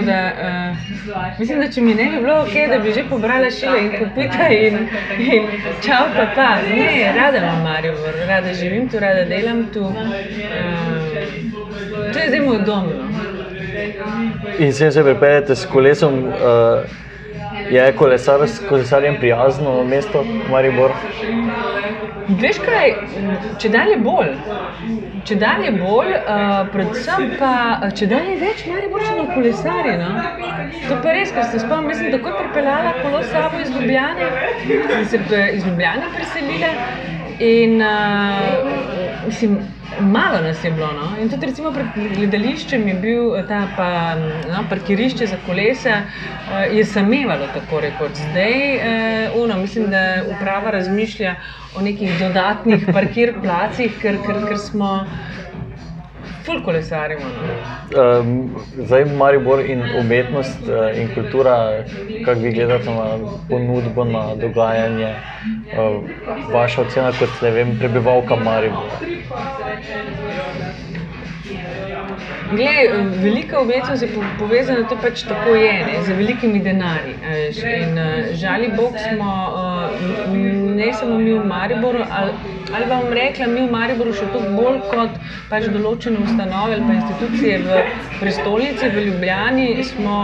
Da, 0.06 0.32
uh, 0.32 1.38
mislim, 1.38 1.60
da 1.60 1.70
če 1.72 1.80
mi 1.80 1.94
ne 1.94 2.04
bi 2.10 2.18
bilo 2.22 2.40
ok, 2.42 2.54
da 2.70 2.78
bi 2.78 2.92
že 2.92 3.04
pobrala 3.10 3.50
šile 3.50 3.80
in 3.80 3.92
kupita 3.98 4.48
in, 4.48 4.88
in 5.18 5.48
čau, 5.82 6.06
pa 6.16 6.26
pa. 6.34 6.50
Ne, 6.70 7.12
rada 7.16 7.38
imam 7.38 7.62
Maribor, 7.62 8.14
rada 8.28 8.54
živim 8.54 8.88
tu, 8.88 8.98
rada 9.00 9.24
delam 9.24 9.66
tu. 9.74 9.84
Uh, 9.84 10.99
to 12.12 12.18
je 12.18 12.28
zdaj 12.28 12.40
moj 12.40 12.58
dom. 12.66 12.90
No. 12.98 13.10
In 14.58 14.72
sem 14.72 14.92
se 14.92 15.02
pripeljete 15.04 15.54
s 15.56 15.66
kolesom, 15.66 16.14
uh, 16.28 16.34
je 17.70 17.92
kolesar, 17.92 18.40
kolesarjem 18.68 19.16
prijazno 19.18 19.84
mesto 19.84 20.24
Maribor? 20.50 20.90
Veš 22.40 22.58
kaj, 22.64 22.92
če 23.58 23.68
dalje 23.68 23.96
bolj. 24.04 24.32
Če 25.24 25.36
dalje 25.36 25.70
bolj, 25.78 26.12
uh, 26.16 26.68
predvsem 26.72 27.30
pa 27.38 27.52
če 27.96 28.08
dalje 28.10 28.36
več 28.40 28.66
Mariborčanov 28.66 29.32
kolesarje. 29.34 29.96
No? 30.00 30.10
To 30.88 30.98
pa 31.04 31.14
res, 31.16 31.32
ker 31.34 31.48
se 31.52 31.62
spomnim, 31.62 31.92
jaz 31.94 32.02
sem 32.02 32.12
tako 32.14 32.36
pripeljala 32.38 32.94
kolo 33.02 33.22
s 33.22 33.32
sabo 33.34 33.62
iz 33.62 33.72
Ljubljane, 33.74 34.30
sem 35.14 35.26
se 35.28 35.46
iz 35.58 35.66
Ljubljane 35.66 36.12
preselila 36.16 36.74
in 37.40 37.82
uh, 37.82 39.26
mislim, 39.26 39.58
malo 40.00 40.40
nas 40.40 40.64
je 40.64 40.70
bilo. 40.70 40.92
No? 40.92 41.22
In 41.22 41.30
tudi 41.30 41.46
recimo 41.46 41.72
pred 41.72 41.86
gledališčem 42.16 42.88
je 42.88 42.94
bil 42.94 43.32
ta 43.48 43.62
pa, 43.76 44.14
no, 44.52 44.64
parkirišče 44.68 45.26
za 45.26 45.38
kolesa, 45.46 46.02
uh, 46.02 46.76
je 46.76 46.84
samevalo 46.84 47.48
tako 47.54 47.80
rekoč. 47.80 48.20
Zdaj, 48.30 48.54
uh, 48.76 49.42
uno, 49.44 49.58
mislim, 49.58 49.90
da 49.90 50.22
uprava 50.36 50.70
razmišlja 50.70 51.34
o 51.76 51.82
nekih 51.82 52.18
dodatnih 52.18 52.86
parkirplacih, 52.92 53.98
ker, 54.02 54.20
ker, 54.26 54.44
ker 54.48 54.58
smo. 54.58 54.94
Ful 56.44 56.62
kolesarimo. 56.64 57.24
No? 57.24 58.20
Um, 58.20 58.56
zdaj, 58.78 59.04
Maribor 59.04 59.60
in 59.60 59.82
umetnost 59.98 60.62
uh, 60.62 60.98
in 60.98 61.08
kultura, 61.14 61.84
kako 62.24 62.40
vi 62.40 62.52
gledate 62.52 62.90
na 62.90 63.18
ponudbo, 63.48 64.04
na 64.04 64.34
dogajanje, 64.34 65.14
uh, 65.14 66.04
vaša 66.52 66.82
ocena 66.82 67.12
kot 67.18 67.42
vem, 67.42 67.76
prebivalka 67.78 68.36
Maribora? 68.36 69.00
Glej, 72.50 72.88
velika 73.22 73.60
umetnost 73.60 74.02
je 74.02 74.08
povezana, 74.38 74.88
to 74.88 74.96
pač 75.02 75.22
tako 75.22 75.54
je, 75.54 75.72
ne, 75.72 76.02
z 76.02 76.16
velikimi 76.18 76.58
denarji. 76.58 77.14
In 77.80 77.98
žali 78.32 78.70
Bog 78.76 78.96
smo, 78.98 79.32
ne 80.76 80.92
samo 80.92 81.18
mi 81.18 81.32
v 81.32 81.44
Mariboru, 81.44 82.04
ali, 82.10 82.32
ali 82.74 82.86
vam 82.90 83.12
rekla, 83.12 83.46
mi 83.46 83.62
v 83.66 83.70
Mariboru 83.70 84.12
še 84.14 84.26
toliko 84.32 84.62
bolj 84.62 84.78
kot 84.90 85.16
pač 85.50 85.66
določene 85.74 86.22
ustanove 86.24 86.76
ali 86.76 86.86
pa 86.86 86.96
institucije 86.98 87.58
v 87.64 87.80
prestolnici, 88.20 88.90
v 88.94 89.06
Ljubljani, 89.08 89.68
smo 89.84 90.18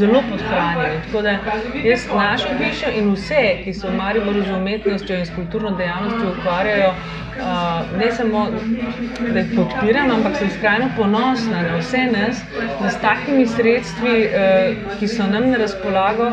zelo 0.00 0.22
podhranjeni. 0.30 1.00
Tako 1.06 1.24
da 1.26 1.36
jaz 1.84 2.06
našo 2.14 2.54
hišo 2.60 2.92
in 3.00 3.10
vse, 3.14 3.42
ki 3.64 3.74
se 3.74 3.88
v 3.88 3.96
Mariboru 3.98 4.44
z 4.46 4.54
umetnostjo 4.58 5.18
in 5.18 5.26
s 5.26 5.34
kulturno 5.34 5.74
dejavnostjo 5.80 6.34
ukvarjajo, 6.36 6.92
Uh, 7.30 7.98
ne 7.98 8.12
samo, 8.12 8.46
da 9.32 9.38
jih 9.38 9.52
podpiram, 9.56 10.10
ampak 10.10 10.36
sem 10.36 10.50
skrajno 10.50 10.88
ponosna 10.96 11.62
na 11.62 11.76
vse 11.78 12.06
nas, 12.12 12.42
da 12.82 12.90
s 12.90 12.98
takimi 13.00 13.46
sredstvi, 13.46 14.16
uh, 14.26 14.98
ki 14.98 15.08
so 15.08 15.26
nam 15.30 15.50
na 15.50 15.60
razpolago, 15.62 16.32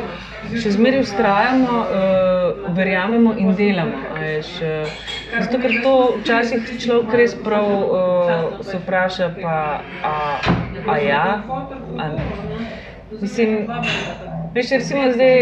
še 0.55 0.73
zmeraj 0.75 1.05
ustrajamo, 1.05 1.77
uh, 1.79 2.71
verjamemo 2.75 3.35
in 3.37 3.53
delamo. 3.55 4.01
Veš, 4.19 4.51
uh, 4.65 4.97
zato, 5.37 5.61
ker 5.63 5.77
to 5.83 5.93
včasih 6.17 6.73
človek 6.81 7.15
res 7.21 7.37
prav 7.45 7.69
uh, 7.71 8.63
se 8.65 8.81
vpraša, 8.81 9.31
pa 9.41 9.57
a, 10.03 10.15
a 10.87 10.97
ja. 11.03 11.25
A, 11.97 12.09
mislim, 13.21 13.69
Veš, 14.57 14.69
recimo 14.73 15.01
zdaj, 15.13 15.35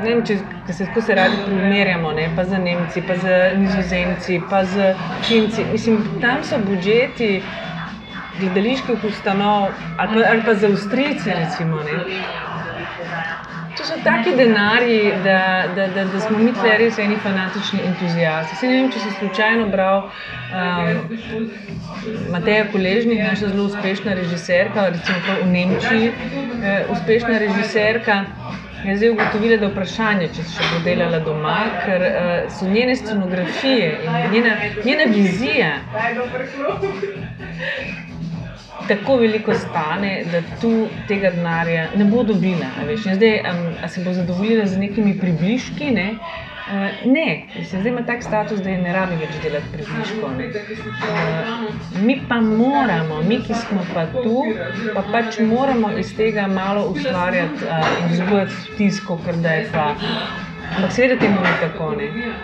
ne 0.00 0.04
vem, 0.06 0.20
če 0.24 0.38
se 0.72 0.86
tako 0.86 1.02
se 1.04 1.14
radi 1.14 1.36
primerjamo, 1.44 2.12
ne, 2.16 2.30
pa 2.36 2.46
za 2.48 2.58
Nemci, 2.58 3.02
pa 3.04 3.16
za 3.20 3.40
Nizozemci, 3.60 4.38
pa 4.48 4.62
za 4.64 4.94
Finci. 5.26 5.66
Mislim, 5.72 5.98
tam 6.22 6.40
so 6.40 6.56
budžeti 6.64 7.42
gledaliških 8.38 9.04
ustanov 9.04 9.68
ali 9.98 10.14
pa, 10.14 10.30
ali 10.30 10.46
pa 10.46 10.54
za 10.54 10.70
Avstrijce, 10.72 11.36
recimo. 11.42 11.82
Ne. 11.84 11.98
To 13.82 13.88
so 13.88 13.94
taki 14.04 14.36
denarji, 14.36 15.12
da, 15.24 15.64
da, 15.76 15.86
da, 15.94 16.04
da 16.04 16.20
smo 16.20 16.38
mi 16.38 16.52
tukaj 16.54 16.76
res 16.78 16.98
eni 16.98 17.16
fanatični 17.22 17.80
entuzijasti. 17.86 18.56
Se 18.56 18.68
ne 18.68 18.76
vem, 18.76 18.90
če 18.94 19.00
si 19.02 19.10
slučajno 19.16 19.64
bral 19.72 20.04
um, 20.04 21.00
Mateja 22.30 22.68
Koležnik, 22.70 23.18
naša 23.24 23.48
zelo 23.48 23.64
uspešna 23.64 24.14
režiserka, 24.20 24.86
recimo 24.94 25.34
v 25.42 25.48
Nemčiji, 25.56 26.12
uh, 26.12 26.94
uspešna 26.94 27.42
režiserka. 27.42 28.20
Je 28.84 28.96
zdaj 29.00 29.10
ugotovila, 29.16 29.58
da 29.58 29.66
je 29.66 29.72
vprašanje, 29.74 30.30
če 30.36 30.46
se 30.52 30.70
bo 30.70 30.78
delala 30.86 31.18
doma, 31.26 31.58
ker 31.82 32.06
uh, 32.06 32.32
so 32.54 32.70
njene 32.70 32.94
scenografije 33.02 33.92
in 34.06 34.30
njena, 34.36 34.56
njena 34.84 35.10
vizija 35.10 35.74
tako 38.88 39.16
veliko 39.16 39.54
stane, 39.54 40.24
da 40.32 40.42
tu 40.60 40.88
tega 41.08 41.30
denarja 41.30 41.86
ne 41.96 42.04
bo 42.04 42.22
dobila. 42.22 42.66
Zdaj, 43.14 43.40
um, 43.50 43.88
se 43.88 44.04
bo 44.04 44.12
zadovoljila 44.12 44.66
z 44.66 44.78
nekimi 44.78 45.18
približki? 45.18 45.90
Ne? 45.90 46.10
Uh, 46.12 47.12
ne, 47.12 47.42
Mislim, 47.58 47.80
zdaj 47.80 47.92
ima 47.92 48.02
tak 48.06 48.22
status, 48.22 48.60
da 48.60 48.70
je 48.70 48.78
ne 48.82 48.92
rabi 48.92 49.16
več 49.16 49.34
delati 49.42 49.66
približkov. 49.72 50.30
Uh, 50.30 52.04
mi 52.04 52.20
pa 52.28 52.40
moramo, 52.40 53.22
mi, 53.22 53.40
ki 53.42 53.54
smo 53.54 53.82
pa 53.94 54.06
tu, 54.06 54.44
pa 54.94 55.02
pač 55.12 55.40
moramo 55.40 55.90
iz 55.98 56.14
tega 56.16 56.46
malo 56.46 56.86
ustvarjati 56.94 57.64
uh, 57.64 57.90
in 58.02 58.14
vzbujati 58.14 58.62
vtis, 58.74 59.02
ker 59.26 59.36
da 59.42 59.58
je 59.58 59.68
pa. 59.74 59.90
Ampak 60.76 60.92
seveda 60.92 61.16
temu 61.20 61.40
ni 61.40 61.52
tako. 61.60 61.88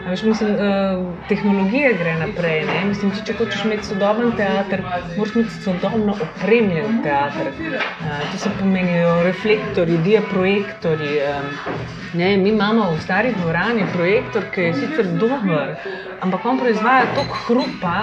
Veš, 0.08 0.22
mislim, 0.22 0.50
uh, 0.54 1.04
tehnologija 1.28 1.92
gre 2.00 2.14
naprej. 2.20 2.64
Mislim, 2.88 3.12
če, 3.16 3.24
če 3.28 3.36
hočeš 3.38 3.64
imeti 3.64 3.88
sodoben 3.88 4.34
teater, 4.36 4.82
moraš 5.16 5.34
imeti 5.36 5.62
sodobno 5.64 6.16
opremljen 6.26 7.00
teater. 7.06 7.48
Uh, 7.48 8.26
to 8.32 8.42
se 8.44 8.52
pomenijo 8.58 9.14
reflektori, 9.24 9.96
diaprojektori. 10.04 11.14
Uh, 11.24 11.88
ne, 12.20 12.36
mi 12.36 12.52
imamo 12.52 12.90
v 12.92 13.00
stari 13.00 13.32
dvorani 13.36 13.88
projektor, 13.92 14.48
ki 14.54 14.68
je 14.68 14.74
sicer 14.82 15.12
dober, 15.20 15.76
ampak 16.20 16.44
on 16.44 16.60
proizvaja 16.60 17.08
toliko 17.14 17.42
hrupa, 17.46 17.96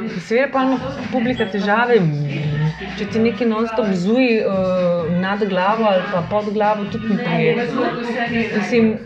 da 0.00 0.20
se 0.20 0.34
vidi, 0.34 0.52
pa 0.52 0.64
ima 0.68 0.78
publika 1.12 1.48
težave. 1.52 2.00
Če 2.98 3.06
ti 3.12 3.22
nekaj 3.22 3.48
non-stop 3.48 3.92
zuji 3.94 4.40
uh, 4.44 5.10
nad 5.20 5.44
glavo 5.48 5.88
ali 5.90 6.02
pa 6.12 6.22
pod 6.30 6.52
glavo, 6.54 6.84
tudi 6.92 7.12
ni 7.12 7.18
prijetno. 7.24 7.86
Mislim, 8.56 8.96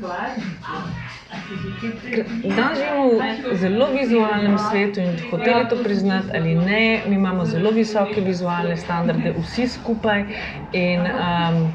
Danes 2.56 2.78
živimo 2.78 3.04
v 3.50 3.56
zelo 3.60 3.86
vizualnem 3.92 4.54
svetu 4.58 5.00
in 5.00 5.16
hoteli 5.30 5.68
to 5.68 5.76
priznati 5.84 6.30
ali 6.34 6.54
ne, 6.54 7.02
mi 7.06 7.14
imamo 7.14 7.44
zelo 7.44 7.70
visoke 7.70 8.20
vizualne 8.20 8.76
standarde, 8.76 9.34
vsi 9.38 9.68
skupaj. 9.68 10.24
In, 10.72 11.00
um, 11.00 11.72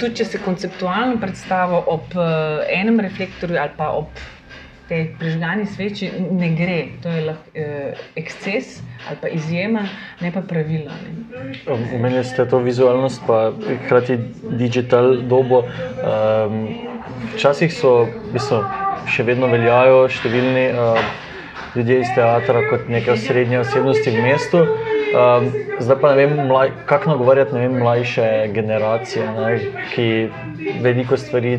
tudi 0.00 0.14
če 0.20 0.24
se 0.24 0.40
konceptualno 0.44 1.16
predstavo 1.22 1.82
ob 1.88 2.16
uh, 2.18 2.64
enem 2.68 3.00
reflektorju 3.00 3.58
ali 3.60 3.76
pa 3.76 3.90
ob 3.96 4.24
tej 4.88 5.14
prižgani 5.18 5.66
sveči, 5.66 6.10
ne 6.30 6.50
gre. 6.56 6.78
To 7.02 7.08
je 7.08 7.24
lahko 7.24 7.48
uh, 7.54 8.04
eksces 8.16 8.80
ali 9.08 9.18
pa 9.20 9.28
izjema, 9.28 9.84
ne 10.20 10.32
pa 10.32 10.40
pravilo. 10.40 10.92
Omenili 11.68 12.24
ste 12.24 12.46
to 12.48 12.58
vizualnost, 12.58 13.22
pa 13.26 13.52
hkrati 13.84 14.18
digital 14.56 15.16
dobo. 15.28 15.64
Um, 15.64 16.68
včasih 17.34 17.72
so, 17.72 18.06
mislim, 18.32 18.64
še 19.12 19.26
vedno 19.28 19.50
veljajo 19.52 20.06
številni 20.08 20.66
uh, 20.72 21.00
ljudje 21.76 22.00
iz 22.00 22.12
teatra 22.14 22.64
kot 22.70 22.88
neke 22.88 23.16
srednje 23.20 23.60
osebnosti 23.60 24.10
v 24.10 24.22
mestu. 24.24 24.64
Um, 25.14 25.50
zdaj 25.78 25.98
pa 26.00 26.14
ne 26.14 26.26
vem, 26.26 26.54
kako 26.86 27.10
nagovarjati 27.10 27.54
vem, 27.54 27.76
mlajše 27.78 28.28
generacije, 28.54 29.26
ne, 29.36 29.50
ki 29.92 30.06
veliko 30.82 31.16
stvari 31.16 31.58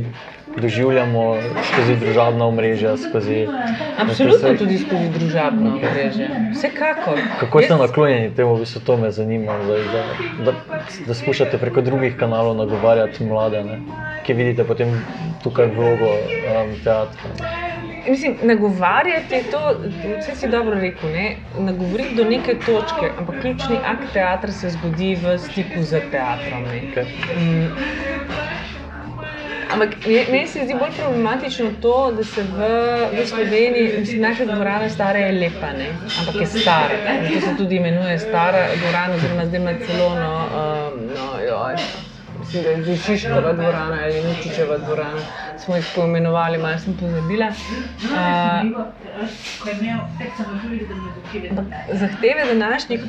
doživljamo 0.62 1.38
skozi 1.74 1.96
družabna 1.96 2.46
omrežja. 2.46 2.98
Skozi, 2.98 3.48
Absolutno 3.98 4.52
ne, 4.52 4.58
tudi 4.58 4.78
skozi 4.78 5.10
družabna 5.20 5.74
omrežja. 5.76 6.28
Vsekakor. 6.54 7.20
Kako 7.40 7.62
ste 7.62 7.76
naklonjeni 7.76 8.36
temu, 8.36 8.58
bi 8.58 8.66
se 8.66 8.84
to 8.84 8.98
me 8.98 9.12
zanimalo, 9.12 9.64
da, 9.66 10.04
da, 10.46 10.52
da, 10.52 10.58
da 11.08 11.14
skušate 11.14 11.58
preko 11.58 11.82
drugih 11.82 12.18
kanalov 12.20 12.58
nagovarjati 12.58 13.26
mlade, 13.26 13.64
ne, 13.64 13.80
ki 14.26 14.34
vidite 14.34 14.64
potem 14.64 14.94
tukaj 15.44 15.72
vlogo 15.76 16.12
um, 16.16 16.76
teatra. 16.84 17.66
Mislim, 18.10 18.36
nagovarjati 18.44 19.44
to, 19.52 19.60
vse 20.20 20.36
si 20.36 20.50
dobro 20.50 20.80
rekel, 20.80 21.10
ne? 21.10 21.36
nagovoriti 21.58 22.16
do 22.16 22.24
neke 22.24 22.54
točke, 22.54 23.10
ampak 23.20 23.42
ključni 23.42 23.78
akt 23.86 24.14
teatra 24.14 24.52
se 24.52 24.70
zgodi 24.70 25.16
v 25.16 25.38
stiku 25.38 25.82
z 25.84 26.02
teatrom. 26.12 26.64
Okay. 26.64 27.06
Mm. 27.38 28.15
Ampak 29.76 30.06
meni 30.08 30.48
se 30.48 30.64
zdi 30.64 30.74
bolj 30.80 30.94
problematično 30.98 31.70
to, 31.82 32.12
da 32.16 32.24
se 32.24 32.44
v, 32.44 32.68
v 33.12 33.26
Sloveniji, 33.28 34.20
naša 34.20 34.46
dvorana 34.46 34.90
stara 34.90 35.20
je 35.20 35.32
lepa, 35.40 35.72
ne? 35.76 35.90
ampak 36.20 36.36
je 36.42 36.48
stara. 36.48 36.96
To 37.34 37.42
se 37.42 37.56
tudi 37.58 37.76
imenuje 37.76 38.20
stara 38.20 38.68
dvorana, 38.80 39.16
oziroma 39.16 39.46
zdaj 39.46 39.60
ima 39.60 39.74
celo 39.86 40.10
no, 40.16 40.32
um, 40.62 41.00
no, 41.18 41.28
joj, 41.48 41.76
mislim, 42.40 42.64
da 42.64 42.70
je 42.70 42.84
že 42.84 42.96
Šiškova 43.04 43.54
dvorana 43.54 44.00
ali 44.04 44.24
Nučičeva 44.24 44.78
dvorana 44.78 45.22
smo 45.60 45.76
jih 45.76 45.86
poimenovali, 45.96 46.58
malo 46.58 46.80
sem 46.80 46.98
pozabila. 46.98 47.48
Uh, 47.48 48.86
zahteve 51.94 52.46
današnjih, 52.54 53.02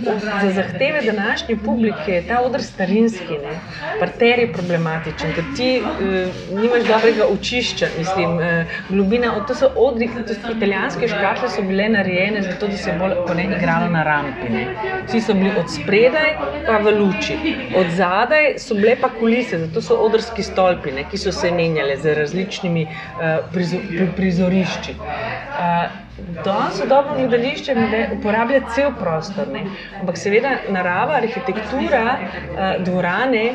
za 0.43 0.51
zahteve 0.51 1.01
današnje 1.07 1.57
publike 1.65 2.13
je 2.13 2.29
ta 2.29 2.41
odr 2.41 2.63
starinski, 2.63 3.33
ne? 3.33 3.59
parter 4.01 4.39
je 4.39 4.53
problematičen, 4.53 5.33
ker 5.35 5.45
ti 5.57 5.81
uh, 5.81 6.61
nimaš 6.61 6.83
dobrega 6.89 7.27
učišča, 7.33 7.87
mislim, 7.99 8.37
uh, 8.37 8.43
globina, 8.89 9.47
to 9.47 9.55
so 9.55 9.71
odri, 9.77 10.09
to 10.29 10.35
so 10.35 10.53
italijanske 10.57 11.09
škatle 11.09 11.49
so 11.49 11.63
bile 11.63 11.89
narejene 11.89 12.43
zato, 12.43 12.69
da 12.69 12.77
se 12.77 12.91
je 12.91 12.99
bolj 12.99 13.37
ne, 13.37 13.45
igralo 13.59 13.91
na 13.91 14.03
rampi. 14.03 14.53
Ne? 14.53 14.67
Vsi 15.07 15.21
so 15.21 15.35
bili 15.35 15.51
od 15.59 15.71
spredaj 15.75 16.37
pa 16.67 16.79
v 16.79 16.99
luči, 16.99 17.37
od 17.77 17.87
zadaj 17.97 18.55
so 18.59 18.75
bile 18.75 18.97
pa 19.01 19.09
kulise, 19.19 19.59
zato 19.59 19.83
so 19.83 19.95
odrski 19.95 20.43
stolpi, 20.43 20.93
ne, 20.93 21.05
ki 21.11 21.19
so 21.19 21.33
se 21.33 21.51
menjali 21.51 21.97
za 21.97 22.15
različne 22.15 22.36
različnimi 22.37 22.87
uh, 22.87 24.13
prizorišči. 24.17 24.95
Uh, 24.99 26.83
je 26.83 26.89
dobro 26.89 27.15
gledališče, 27.17 27.75
da 27.75 27.81
uporablja 28.19 28.61
cel 28.75 28.93
prostor, 29.01 29.49
ne? 29.53 29.65
ampak 30.01 30.19
seveda 30.19 30.57
narava, 30.69 31.17
arhitektura 31.17 32.05
uh, 32.17 32.85
dvorane. 32.85 33.53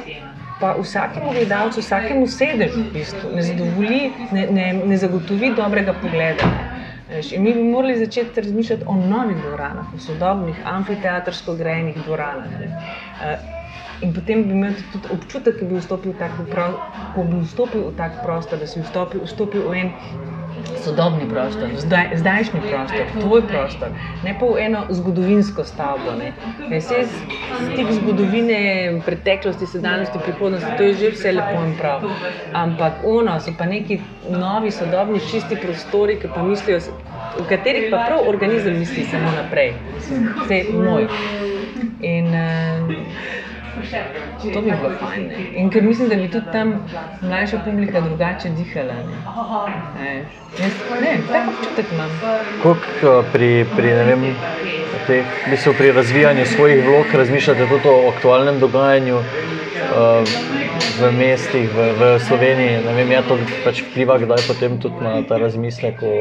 Pa 0.61 0.75
vsakemu 0.77 1.31
gledalcu, 1.33 1.81
vsakemu 1.81 2.27
sedežu, 2.27 2.83
v 2.83 2.91
bistvu, 2.93 3.31
ne, 3.33 4.11
ne, 4.31 4.43
ne, 4.51 4.65
ne 4.85 4.97
zagotovi 4.97 5.49
dobrega 5.57 5.95
pogleda. 5.97 6.49
Mi 7.37 7.53
bi 7.53 7.63
morali 7.63 7.95
začeti 7.97 8.41
razmišljati 8.41 8.83
o 8.87 8.93
novih 8.93 9.41
dvoranah, 9.41 9.89
o 9.95 9.99
sodobnih, 9.99 10.61
amfiteatrsko 10.65 11.55
grejenih 11.55 11.97
dvoranah. 12.05 12.45
In 14.01 14.13
potem 14.13 14.43
bi 14.47 14.53
imel 14.57 14.73
tudi 14.91 15.07
občutek, 15.13 15.61
da 15.61 15.65
bi 15.69 15.77
vstopil 15.77 16.11
v 16.11 16.17
tak, 16.17 16.31
ko 17.15 17.23
bi 17.23 17.41
vstopil 17.45 17.81
v 17.91 17.95
tak 17.97 18.23
prostor, 18.25 18.57
da 18.57 18.67
si 18.67 18.81
vstopil, 18.81 19.21
vstopil 19.29 19.61
v 19.69 19.73
en 19.77 19.89
sodobni 20.81 21.29
prostor, 21.29 21.69
zdaj, 21.77 22.17
zdajšnji 22.17 22.61
prostor, 22.65 23.05
tvoj 23.21 23.41
prostor, 23.45 23.89
ne 24.25 24.33
pa 24.39 24.45
v 24.45 24.57
eno 24.57 24.81
zgodovinsko 24.89 25.63
stavbo. 25.63 26.15
Vse 26.69 27.05
stik 27.69 27.91
zgodovine, 28.01 28.57
preteklosti, 29.05 29.69
sedanjosti, 29.69 30.17
prihodnosti, 30.25 30.71
to 30.77 30.83
je 30.83 30.93
že 30.93 31.11
vse 31.15 31.31
lepo 31.37 31.61
in 31.65 31.77
prav. 31.77 32.05
Ampak 32.53 33.05
ono 33.05 33.37
so 33.39 33.53
pa 33.57 33.69
neki 33.69 34.01
novi, 34.29 34.71
sodobni, 34.71 35.21
čisti 35.29 35.55
prostori, 35.61 36.17
ki 36.17 36.33
pa 36.33 36.41
mislijo, 36.43 36.81
v 37.37 37.45
katerih 37.49 37.93
pa 37.93 38.05
prav 38.09 38.25
organizem 38.25 38.79
misli 38.81 39.05
samo 39.05 39.29
naprej, 39.37 39.77
vse 40.41 40.65
moj. 40.73 41.05
In, 42.01 42.33
uh, 42.33 43.50
To 44.53 44.61
bi 44.61 44.71
bilo 44.71 44.91
fajn. 44.99 45.27
Ne? 45.27 45.45
In 45.61 45.69
ker 45.69 45.83
mislim, 45.83 46.09
da 46.09 46.15
bi 46.15 46.27
tudi 46.31 46.51
tam 46.51 46.73
mlajša 47.21 47.59
publika 47.65 48.01
drugače 48.01 48.49
dihala. 48.49 48.93
Ne, 49.99 50.13
ne 51.01 51.17
tako 51.27 51.51
občutek 51.51 51.91
imam. 51.91 52.09
Kako 52.63 53.19
eh, 53.19 53.31
pri, 53.33 53.65
pri, 53.75 53.93
vem, 54.09 54.25
teh, 55.07 55.25
mislim, 55.49 55.75
pri 55.77 55.91
razvijanju 55.91 56.45
svojih 56.45 56.85
vlog 56.85 57.05
razmišljate 57.13 57.67
tudi 57.67 57.87
o 57.89 58.09
aktualnem 58.15 58.59
dogajanju? 58.59 59.17
Uh, 59.91 60.27
v 61.01 61.11
mestih, 61.11 61.67
v, 61.73 61.97
v 61.97 62.19
Sloveniji, 62.19 62.85
ne 62.85 62.93
vem, 62.93 63.11
je 63.11 63.21
to 63.27 63.35
pač 63.65 63.81
vpliva, 63.81 64.19
kdaj 64.21 64.45
potem 64.47 64.77
tudi 64.77 65.01
na 65.01 65.23
ta 65.25 65.39
razmislek 65.41 66.03
o, 66.03 66.13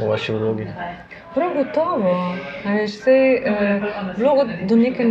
o 0.00 0.08
vaši 0.08 0.32
vlogi. 0.32 0.66
Prav 1.32 1.54
gotovo. 1.54 2.12
Vse, 2.84 3.10
eh, 3.44 3.80
vlogo 4.16 4.44
do 4.60 4.76
neke, 4.76 5.04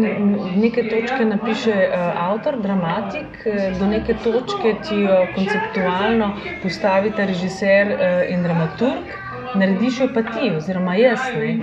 neke 0.55 0.83
točke 0.87 1.25
napiše 1.25 1.71
eh, 1.71 1.93
avtor, 2.15 2.57
dramatik, 2.61 3.39
eh, 3.45 3.71
do 3.71 3.87
neke 3.87 4.17
točke 4.17 4.73
ti 4.81 4.99
jo 4.99 5.31
konceptualno 5.35 6.27
postavi 6.61 7.13
ta 7.15 7.25
režiser 7.25 7.87
eh, 7.91 8.25
in 8.29 8.43
dramaturg, 8.43 9.15
narediš 9.53 9.99
jo 9.99 10.09
pa 10.13 10.23
ti, 10.23 10.51
oziroma 10.51 10.95
jaz. 10.95 11.31
Ne? 11.33 11.53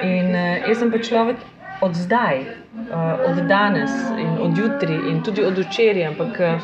In 0.00 0.34
eh, 0.34 0.62
jaz 0.66 0.78
sem 0.78 0.90
pa 0.90 0.98
človek 0.98 1.44
od 1.80 1.94
zdaj, 1.96 2.40
eh, 2.40 2.96
od 3.22 3.42
danes 3.46 3.92
in 4.16 4.38
od 4.38 4.58
jutri 4.58 4.96
in 5.10 5.22
tudi 5.22 5.44
od 5.44 5.58
včeraj. 5.58 6.06
Ampak 6.06 6.40
eh, 6.40 6.60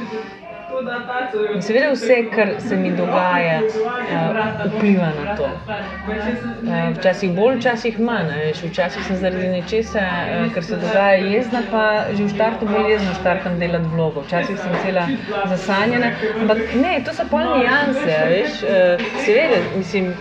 In 1.55 1.63
seveda 1.63 1.91
vse, 1.95 2.17
kar 2.35 2.51
se 2.61 2.77
mi 2.77 2.91
dogaja, 2.97 3.61
uh, 3.65 4.73
vpliva 4.75 5.07
na 5.25 5.37
to. 5.37 5.45
Uh, 5.45 6.99
včasih 6.99 7.33
bolj, 7.37 7.57
včasih 7.61 8.01
manj. 8.01 8.33
Včasih 8.61 9.07
sem 9.07 9.17
zaradi 9.23 9.49
nečesa, 9.55 10.03
uh, 10.03 10.53
kar 10.53 10.65
se 10.65 10.77
dogaja, 10.83 11.23
jezna, 11.33 11.63
pa 11.71 11.85
že 12.13 12.27
v 12.27 12.35
startu 12.35 12.69
bolj 12.69 12.93
jezna, 12.93 13.15
štartam 13.21 13.57
delati 13.63 13.89
vlogo. 13.95 14.27
Včasih 14.29 14.61
sem 14.61 14.77
cela 14.85 15.07
zasanjena. 15.55 16.13
Ampak 16.43 16.61
ne, 16.83 17.01
to 17.09 17.17
so 17.17 17.25
pa 17.31 17.41
nijanse. 17.55 18.21
Uh, 18.37 19.09
seveda, 19.25 19.65
mislim, 19.77 20.13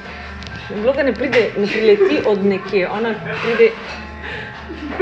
vloga 0.72 1.04
ne, 1.04 1.14
pride, 1.14 1.50
ne 1.58 1.68
prileti 1.68 2.24
od 2.26 2.46
nekje, 2.46 2.88
ona 2.88 3.12
pride 3.44 3.74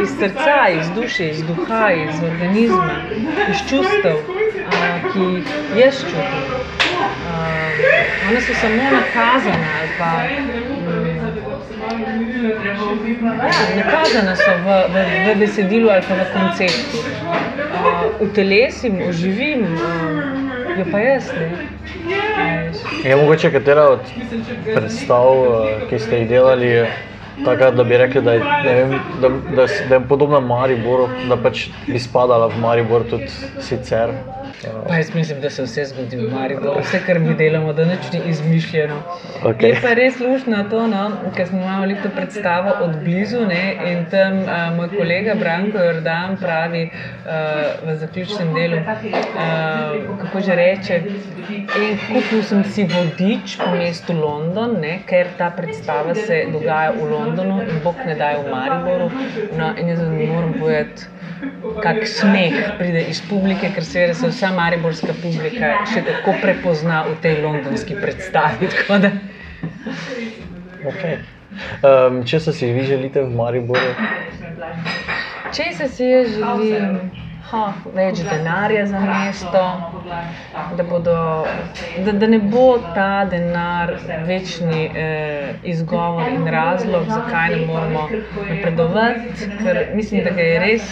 iz 0.02 0.10
srca, 0.20 0.70
iz 0.80 0.90
duše, 0.96 1.30
iz 1.30 1.44
duha, 1.46 1.92
iz 1.92 2.24
organizma, 2.24 2.96
iz 3.50 3.58
čustev, 3.70 4.18
ki 5.14 5.20
jih 5.20 5.46
jaz 5.78 6.00
čutim. 6.02 6.24
One 8.30 8.42
so 8.42 8.54
samo 8.62 8.84
nakazane 8.92 9.68
ali 9.80 9.90
pa. 9.98 10.12
Ja, 13.44 13.76
nakazane 13.76 14.36
so 14.36 14.52
v, 14.66 14.68
v, 14.94 15.06
v 15.28 15.40
besedilu 15.40 15.90
ali 15.90 16.02
pa 16.08 16.16
v 16.16 16.26
konceptu. 16.34 16.98
V 18.22 18.34
telesim, 18.34 19.02
oživim, 19.10 19.66
jo 20.78 20.86
pa 20.92 21.00
jaz 21.00 21.32
ne. 21.38 21.48
Je 23.04 23.16
mogoče 23.16 23.52
katera 23.52 23.90
od 23.98 24.14
predstav, 24.66 25.26
ki 25.90 26.00
ste 26.00 26.24
jih 26.24 26.30
delali, 26.30 26.86
Tako 27.46 27.72
da 27.76 27.84
bi 27.84 27.98
rekli, 27.98 28.22
da 28.22 28.32
je, 28.32 28.42
vem, 28.76 28.92
da, 29.22 29.30
da, 29.30 29.66
da 29.90 29.96
je 29.96 30.02
podobna 30.10 30.40
Mariboru, 30.40 31.08
da 31.30 31.38
pač 31.38 31.66
bi 31.88 32.00
spadala 32.00 32.48
v 32.48 32.60
Maribor 32.62 33.04
tudi 33.10 33.28
sicer. 33.62 34.14
Pa 34.88 34.96
jaz 34.96 35.16
mislim, 35.16 35.42
da 35.42 35.50
se 35.50 35.64
vse 35.64 35.86
zgodi 35.86 36.18
v 36.18 36.32
Mariboru, 36.32 36.82
vse, 36.82 37.00
kar 37.06 37.20
mi 37.20 37.36
delamo, 37.36 37.74
da 37.74 37.86
nič 37.86 38.12
ni 38.14 38.22
izmišljeno. 38.30 38.96
Okay. 39.44 39.74
Je 39.74 39.80
pa 39.82 39.94
res 39.94 40.20
lušno 40.20 40.64
to, 40.70 40.88
no, 40.88 41.04
ker 41.36 41.48
smo 41.48 41.60
imeli 41.60 41.98
to 42.04 42.10
predstavo 42.16 42.72
od 42.86 42.96
blizu 43.04 43.46
ne, 43.48 43.64
in 43.92 44.06
tam 44.12 44.40
uh, 44.40 44.76
moj 44.78 44.90
kolega 44.98 45.36
Branko 45.40 45.84
Jordan 45.84 46.38
pravi 46.38 46.84
uh, 46.90 47.90
v 47.90 47.96
zaključnem 48.00 48.54
delu, 48.54 48.78
uh, 48.78 50.20
kako 50.22 50.42
že 50.48 50.56
reče, 50.56 51.02
in 51.50 51.98
kupil 52.08 52.44
sem 52.44 52.64
si 52.64 52.88
vodič 52.88 53.58
po 53.58 53.72
mestu 53.76 54.14
London, 54.14 54.78
ne, 54.82 55.00
ker 55.08 55.34
ta 55.38 55.52
predstava 55.58 56.16
se 56.16 56.46
dogaja 56.52 56.92
v 56.92 57.10
Londonu 57.12 57.62
in 57.62 57.82
Bog 57.84 58.00
ne 58.06 58.16
daje 58.16 58.44
v 58.44 58.52
Mariboru. 58.52 59.10
No, 59.58 59.74
in 59.78 59.90
jaz 59.90 60.00
ne 60.00 60.28
morem 60.28 60.54
povedati, 60.60 61.10
kak 61.84 62.08
smeh 62.08 62.54
pride 62.78 63.02
iz 63.10 63.22
publike, 63.30 63.70
ker 63.76 63.86
seveda 63.86 64.14
se 64.14 64.28
vsa 64.28 64.52
mariborska 64.52 65.14
publika 65.22 65.74
še 65.94 66.04
tako 66.04 66.36
prepozna 66.42 67.04
v 67.08 67.16
tej 67.22 67.42
londonski 67.42 67.96
predstavi. 67.96 68.70
da- 69.00 69.12
Okay. 70.84 71.18
Um, 71.84 72.24
če 72.26 72.40
se 72.40 72.54
si 72.54 72.72
vi 72.74 72.84
želite 72.84 73.22
v 73.24 73.36
Mariboru, 73.36 73.94
Če 75.54 75.70
se 75.78 75.88
si 75.88 76.04
jaz 76.04 76.32
želim 76.34 76.98
več 77.96 78.22
denarja 78.26 78.86
za 78.90 79.00
mesto, 79.00 79.62
da, 80.78 80.84
bodo, 80.84 81.16
da, 82.06 82.12
da 82.12 82.28
ne 82.28 82.40
bo 82.40 82.78
ta 82.96 83.26
denar 83.30 83.94
večni 84.28 84.86
eh, 84.86 85.54
izgovor 85.64 86.32
in 86.34 86.48
razlog, 86.48 87.06
zakaj 87.10 87.56
ne 87.56 87.66
moramo 87.66 88.08
napredovati, 88.50 89.50
ker 89.62 89.86
mislim, 89.94 90.24
da 90.24 90.36
ga 90.38 90.48
je 90.50 90.60
res 90.60 90.90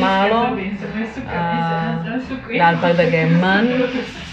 malo, 0.00 0.42
uh, 1.24 2.60
ali 2.68 2.78
pa 2.82 2.92
da 2.92 3.10
ga 3.10 3.16
je 3.16 3.30
manj. 3.30 3.72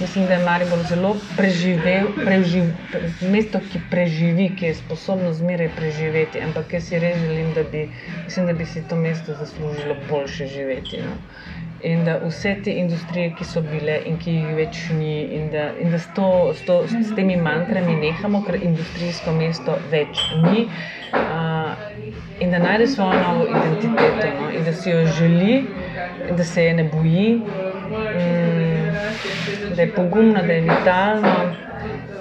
Mislim, 0.01 0.25
da 0.25 0.33
je 0.33 0.45
Maribor 0.45 0.79
zelo 0.89 1.11
preživel, 1.37 2.07
preživ, 2.25 2.71
mesto, 3.21 3.59
ki 3.71 3.81
preživi, 3.91 4.47
ki 4.57 4.65
je 4.65 4.77
sposobno 4.79 5.33
zmeraj 5.37 5.69
preživeti. 5.77 6.41
Ampak 6.41 6.73
jaz 6.73 6.87
si 6.89 6.99
res 6.99 7.19
želim, 7.21 7.51
da 7.53 7.63
bi, 7.63 7.83
mislim, 8.23 8.49
da 8.49 8.55
bi 8.57 8.65
si 8.65 8.81
to 8.89 8.95
mesto 8.95 9.35
zaslužilo 9.37 9.95
boljše 10.09 10.47
živeti. 10.47 11.03
No. 11.05 11.13
In 11.83 12.03
da 12.05 12.19
vse 12.21 12.55
te 12.63 12.71
industrije, 12.71 13.33
ki 13.37 13.45
so 13.45 13.61
bile 13.65 13.95
in 14.05 14.17
ki 14.21 14.33
jih 14.35 14.49
več 14.57 14.81
ni, 14.93 15.13
in 15.37 15.47
da, 15.49 15.63
in 15.81 15.89
da 15.89 15.97
s, 15.97 16.05
to, 16.13 16.27
s, 16.53 16.61
to, 16.67 16.75
s 16.85 17.15
temi 17.17 17.37
mantrami 17.41 17.95
nehamo, 18.03 18.43
ker 18.45 18.59
industrijsko 18.61 19.33
mesto 19.33 19.77
več 19.89 20.21
ni. 20.43 20.67
Uh, 21.11 21.73
in 22.41 22.53
da 22.53 22.59
najde 22.61 22.87
svojo 22.87 23.17
novo 23.23 23.47
identiteto, 23.49 24.29
no? 24.37 24.51
in 24.51 24.63
da 24.67 24.73
si 24.73 24.93
jo 24.93 25.01
želi, 25.17 25.55
da 26.37 26.43
se 26.43 26.65
je 26.65 26.73
ne 26.73 26.85
boji, 26.93 27.33
mm, 27.39 28.93
da 29.75 29.81
je 29.81 29.91
pogumna, 29.95 30.45
da 30.45 30.53
je 30.53 30.61
vitalna. 30.69 31.35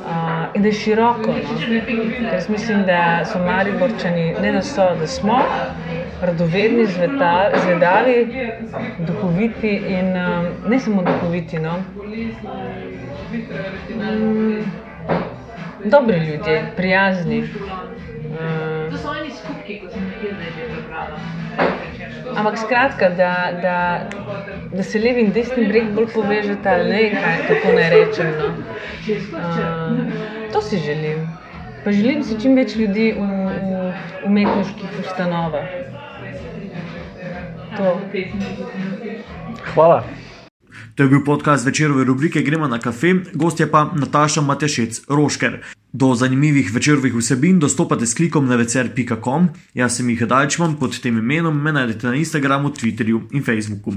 Uh, 0.01 0.57
in 0.57 0.63
da 0.63 0.69
je 0.69 0.73
široko. 0.73 1.37
No? 1.37 2.33
Jaz 2.33 2.49
mislim, 2.49 2.87
da 2.89 3.25
so 3.29 3.39
Mariborčani, 3.45 4.35
ne 4.41 4.53
da 4.53 4.63
so, 4.63 4.89
da 5.01 5.07
smo 5.07 5.43
radovedni, 6.23 6.87
zveta- 6.87 7.51
zvedavi, 7.57 8.17
duhoviti 8.99 9.69
in 9.89 10.09
um, 10.17 10.47
ne 10.71 10.79
samo 10.79 11.03
duhoviti. 11.03 11.59
No? 11.59 11.75
Mm, 13.97 14.59
dobri 15.85 16.19
ljudje, 16.19 16.73
prijazni. 16.77 17.41
Uh, 17.41 18.91
To 18.91 18.99
so 18.99 19.09
oni 19.11 19.31
skupki, 19.31 19.81
ko 19.81 19.91
sem 19.91 20.03
zdaj 20.21 20.51
že 20.57 20.65
prebrala. 20.73 21.19
Ampak 22.37 22.59
skratka, 22.59 23.09
da, 23.09 23.33
da, 23.63 23.77
da 24.73 24.83
se 24.83 24.99
levi 24.99 25.21
in 25.21 25.33
desni 25.33 25.67
breg 25.69 25.91
bolj 25.95 26.07
povežeta, 26.15 26.77
ne 26.85 27.11
kaj, 27.11 27.37
kako 27.49 27.73
naj 27.75 27.91
rečem. 27.91 28.33
No. 28.39 28.49
Uh, 29.33 30.53
to 30.53 30.63
si 30.63 30.79
želim. 30.79 31.29
Pa 31.85 31.93
želim 31.93 32.23
si 32.23 32.41
čim 32.41 32.55
več 32.57 32.77
ljudi 32.77 33.13
v, 33.17 33.23
v 33.23 33.93
umetniških 34.29 34.99
ustanovah. 35.01 35.80
To. 37.77 38.01
hvala. 39.75 40.05
To 40.95 41.03
je 41.03 41.09
bil 41.09 41.25
podcast 41.25 41.67
večerove 41.67 42.05
rubrike 42.05 42.43
Gremo 42.43 42.69
na 42.69 42.79
kafe, 42.79 43.15
gost 43.35 43.61
je 43.61 43.71
pa 43.71 43.93
Nataša 43.95 44.41
Matešec 44.41 45.01
Rošker. 45.09 45.59
Do 45.93 46.15
zanimivih 46.15 46.75
večerovih 46.75 47.15
vsebin 47.15 47.59
dostopate 47.59 48.07
s 48.07 48.15
klikom 48.15 48.47
na 48.47 48.57
vecer.com. 48.57 49.49
Jaz 49.75 49.97
sem 49.97 50.11
jih 50.11 50.27
Dajčman 50.27 50.77
pod 50.77 51.01
tem 51.01 51.19
imenom, 51.19 51.63
me 51.63 51.73
najdete 51.73 52.07
na 52.07 52.15
Instagramu, 52.15 52.71
Twitterju 52.71 53.21
in 53.33 53.43
Facebooku. 53.45 53.95